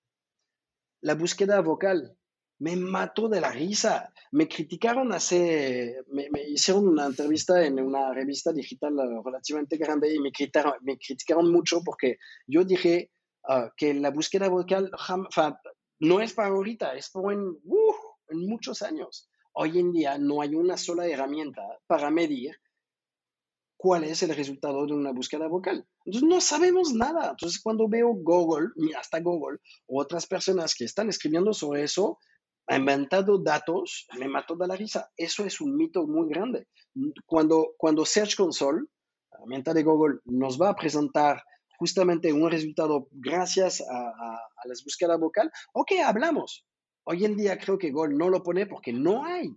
[1.01, 2.18] la búsqueda vocal.
[2.60, 4.14] Me mató de la risa.
[4.32, 10.32] Me criticaron hace, me, hicieron una entrevista en una revista digital relativamente grande y me
[10.32, 13.12] criticaron, me criticaron mucho porque yo dije,
[13.47, 14.91] Ah, que la búsqueda vocal
[15.99, 17.57] no es para ahorita, es para en,
[18.30, 19.30] en muchos años.
[19.53, 22.55] Hoy en día no hay una sola herramienta para medir
[23.76, 25.88] cuál es el resultado de una búsqueda vocal.
[26.05, 27.32] Entonces no sabemos nada.
[27.32, 29.57] Entonces cuando veo Google, hasta Google,
[29.88, 32.20] o otras personas que están escribiendo sobre eso,
[32.70, 35.09] ha inventado datos, me mató de la risa.
[35.17, 36.67] Eso es un mito muy grande.
[37.26, 38.82] Cuando, cuando Search Console,
[39.32, 41.41] la herramienta de Google, nos va a presentar
[41.80, 46.63] justamente un resultado gracias a, las búsquedas vocal, ok, hablamos.
[47.05, 49.49] Hoy en día creo que Google no lo pone porque no hay.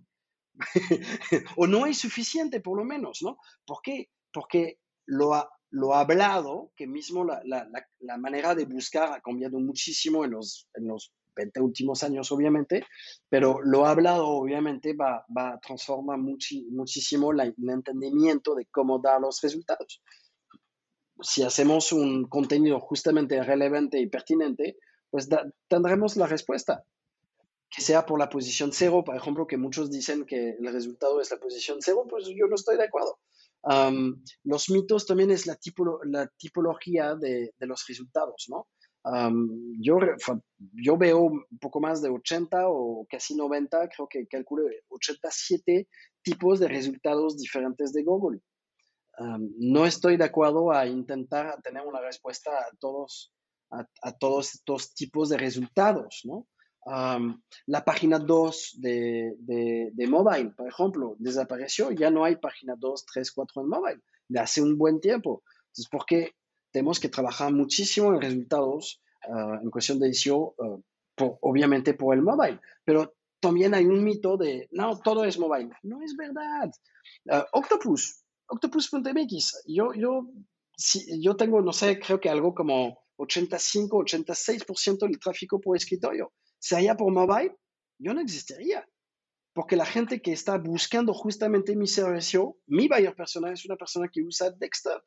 [1.57, 3.37] o no hay suficiente, por lo menos, ¿no?
[3.65, 4.09] ¿Por qué?
[4.31, 7.67] Porque lo ha, lo ha hablado, que mismo la, la,
[7.99, 12.85] la, manera de buscar ha cambiado muchísimo en los, en los 20 últimos años, obviamente,
[13.29, 19.21] pero lo ha hablado, obviamente, va, va a transformar muchísimo el entendimiento de cómo dar
[19.21, 20.01] los resultados
[21.21, 24.77] si hacemos un contenido justamente relevante y pertinente,
[25.09, 25.29] pues
[25.67, 26.83] tendremos la respuesta.
[27.69, 31.31] Que sea por la posición cero, por ejemplo, que muchos dicen que el resultado es
[31.31, 33.19] la posición cero, pues yo no estoy de acuerdo.
[34.43, 35.57] los mitos también es la,
[36.03, 38.67] la tipología de, de, los resultados, ¿no?
[39.79, 39.99] Yo,
[40.73, 45.87] yo veo un poco más de 80 o casi 90, creo que calculo 87
[46.21, 48.41] tipos de resultados diferentes de Google
[49.19, 53.31] no estoy de acuerdo a intentar tener una respuesta a todos,
[53.69, 56.47] a, todos estos tipos de resultados, ¿no?
[57.65, 63.31] la página 2 de, de, mobile, por ejemplo, desapareció, ya no hay página 2, 3,
[63.31, 65.43] 4 en mobile, de hace un buen tiempo.
[65.67, 66.33] Entonces, porque
[66.73, 70.77] tenemos que trabajar muchísimo en resultados ah, en cuestión de SEO, ah,
[71.41, 75.69] obviamente por el mobile, pero también hay un mito de, no, todo es mobile.
[75.83, 76.71] No es verdad.
[77.29, 80.27] Ah, Octopus, Octopus.mx, yo, yo,
[80.75, 86.33] si, yo tengo, no sé, creo que algo como 85, 86% del tráfico por escritorio.
[86.71, 87.55] Haya por mobile,
[87.99, 88.87] yo no existiría.
[89.53, 94.07] Porque la gente que está buscando justamente mi servicio, mi buyer personal es una persona
[94.11, 95.03] que usa desktop.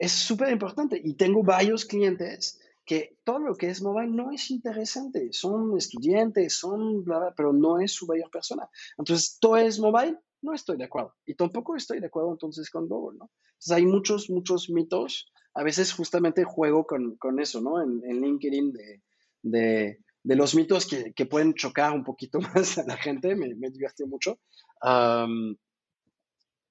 [0.00, 0.98] Es súper importante.
[1.04, 5.28] Y tengo varios clientes que todo lo que es mobile no es interesante.
[5.30, 8.66] Son estudiantes, son bla, pero no es su buyer personal.
[8.96, 11.14] Entonces, todo es mobile, no estoy de acuerdo.
[11.26, 13.30] Y tampoco estoy de acuerdo entonces con Google, ¿no?
[13.50, 15.30] Entonces hay muchos, muchos mitos.
[15.52, 17.82] A veces justamente juego con, con eso, ¿no?
[17.82, 19.02] En, en LinkedIn de,
[19.42, 23.36] de, de, los mitos que, que, pueden chocar un poquito más a la gente.
[23.36, 24.38] Me, me divierte mucho.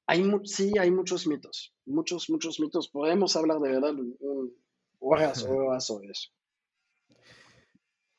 [0.10, 1.76] Hay, sí, hay muchos mitos.
[1.86, 2.89] Muchos, muchos mitos.
[2.89, 3.93] Podemos hablar de verdad
[4.97, 6.32] horas, horas sobre eso.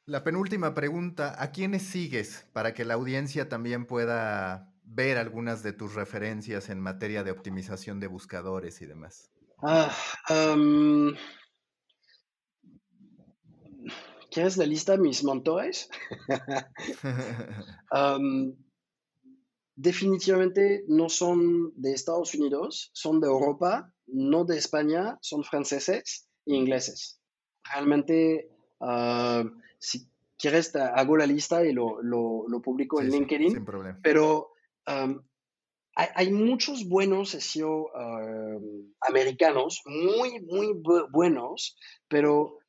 [0.07, 5.73] La penúltima pregunta, ¿a quiénes sigues para que la audiencia también pueda ver algunas de
[5.73, 9.31] tus referencias en materia de optimización de buscadores y demás?
[9.61, 9.93] Ah,
[14.31, 15.91] ¿Quieres la lista de mis mentores?
[19.81, 26.55] definitivamente no son de Estados Unidos, son de Europa, no de España, son franceses e
[26.55, 27.19] ingleses.
[27.65, 28.51] Realmente,
[28.81, 29.45] ah,
[29.79, 30.07] si
[30.37, 33.53] quieres, hago la lista y lo, lo, publico en LinkedIn.
[33.53, 33.99] sin problema.
[34.03, 34.53] Pero
[35.95, 37.91] hay, muchos buenos SEO
[39.01, 41.77] americanos, muy, muy buenos,
[42.07, 42.60] pero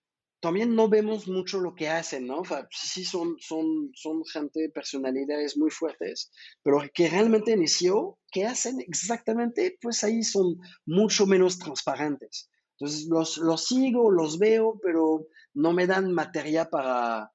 [0.41, 2.41] también no vemos mucho lo que hacen, ¿no?
[2.71, 6.31] sí son, son, son gente, personalidades muy fuertes,
[6.63, 9.77] pero que realmente en SEO, ¿qué hacen exactamente?
[9.79, 12.49] Pues ahí son mucho menos transparentes.
[12.71, 17.31] Entonces los, los sigo, los veo, pero no me dan materia para,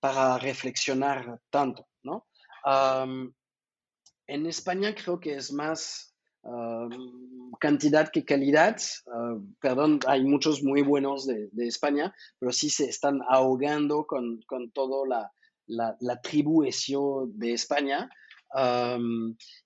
[0.00, 2.26] para reflexionar tanto, ¿no?
[4.26, 6.09] En España creo que es más
[7.60, 8.76] cantidad que calidad.
[9.60, 15.06] perdón, hay muchos muy buenos de, España, pero sí se están ahogando con, con toda
[15.06, 15.32] la,
[15.66, 18.10] la, la tribu de España.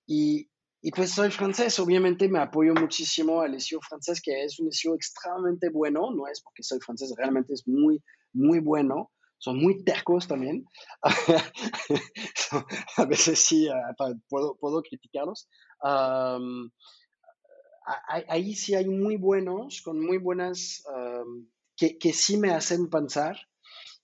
[0.05, 0.49] y,
[0.85, 4.93] y pues soy francés, obviamente me apoyo muchísimo al SEO francés, que es un SEO
[4.93, 8.03] extremadamente bueno, no es porque soy francés, realmente es muy,
[8.33, 9.09] muy bueno.
[9.45, 10.65] Son muy tercos también.
[12.97, 13.93] a veces sí, ah,
[14.27, 15.47] puedo, puedo criticarlos.
[18.27, 20.83] ahí sí hay muy buenos, con muy buenas,
[21.77, 23.37] que, que, sí me hacen pensar.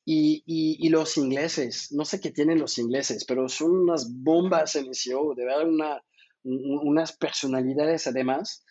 [0.06, 4.76] Y, y, y, los ingleses, no sé qué tienen los ingleses, pero son unas bombas
[4.76, 6.04] en SEO, de verdad una,
[6.44, 8.64] unas personalidades además.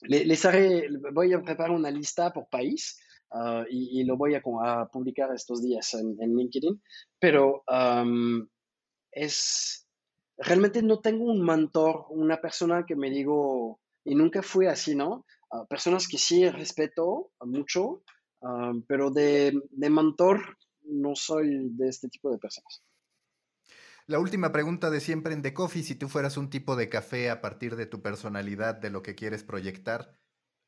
[0.00, 2.98] les, haré, voy a preparar una lista por país
[3.34, 4.42] ah, y, lo voy a,
[4.86, 6.80] publicar estos días en, LinkedIn,
[7.18, 7.62] pero
[9.12, 9.86] es,
[10.38, 15.26] realmente no tengo un mentor, una persona que me digo, y nunca fue así, ¿no?
[15.50, 18.02] Ah, personas que sí respeto mucho,
[18.86, 22.82] pero de, de mentor no soy de este tipo de personas.
[24.06, 27.30] La última pregunta de siempre en The Coffee, si tú fueras un tipo de café
[27.30, 30.14] a partir de tu personalidad, de lo que quieres proyectar,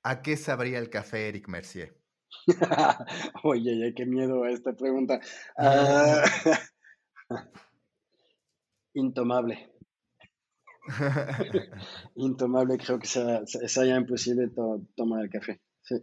[0.03, 2.01] ¿a qué sabría el café Eric Mercier?
[3.43, 5.21] oye, qué miedo esta pregunta.
[5.59, 6.23] Ah,
[8.95, 9.73] intomable.
[12.15, 14.49] intomable, creo que sea, sea imposible
[14.95, 15.61] tomar el café.
[15.83, 15.97] Sí.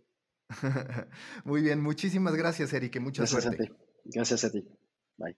[1.46, 3.64] Muy bien, muchísimas gracias, Eric, mucha gracias suerte.
[3.64, 3.74] A ti.
[4.06, 4.68] Gracias a ti.
[5.18, 5.38] Bye.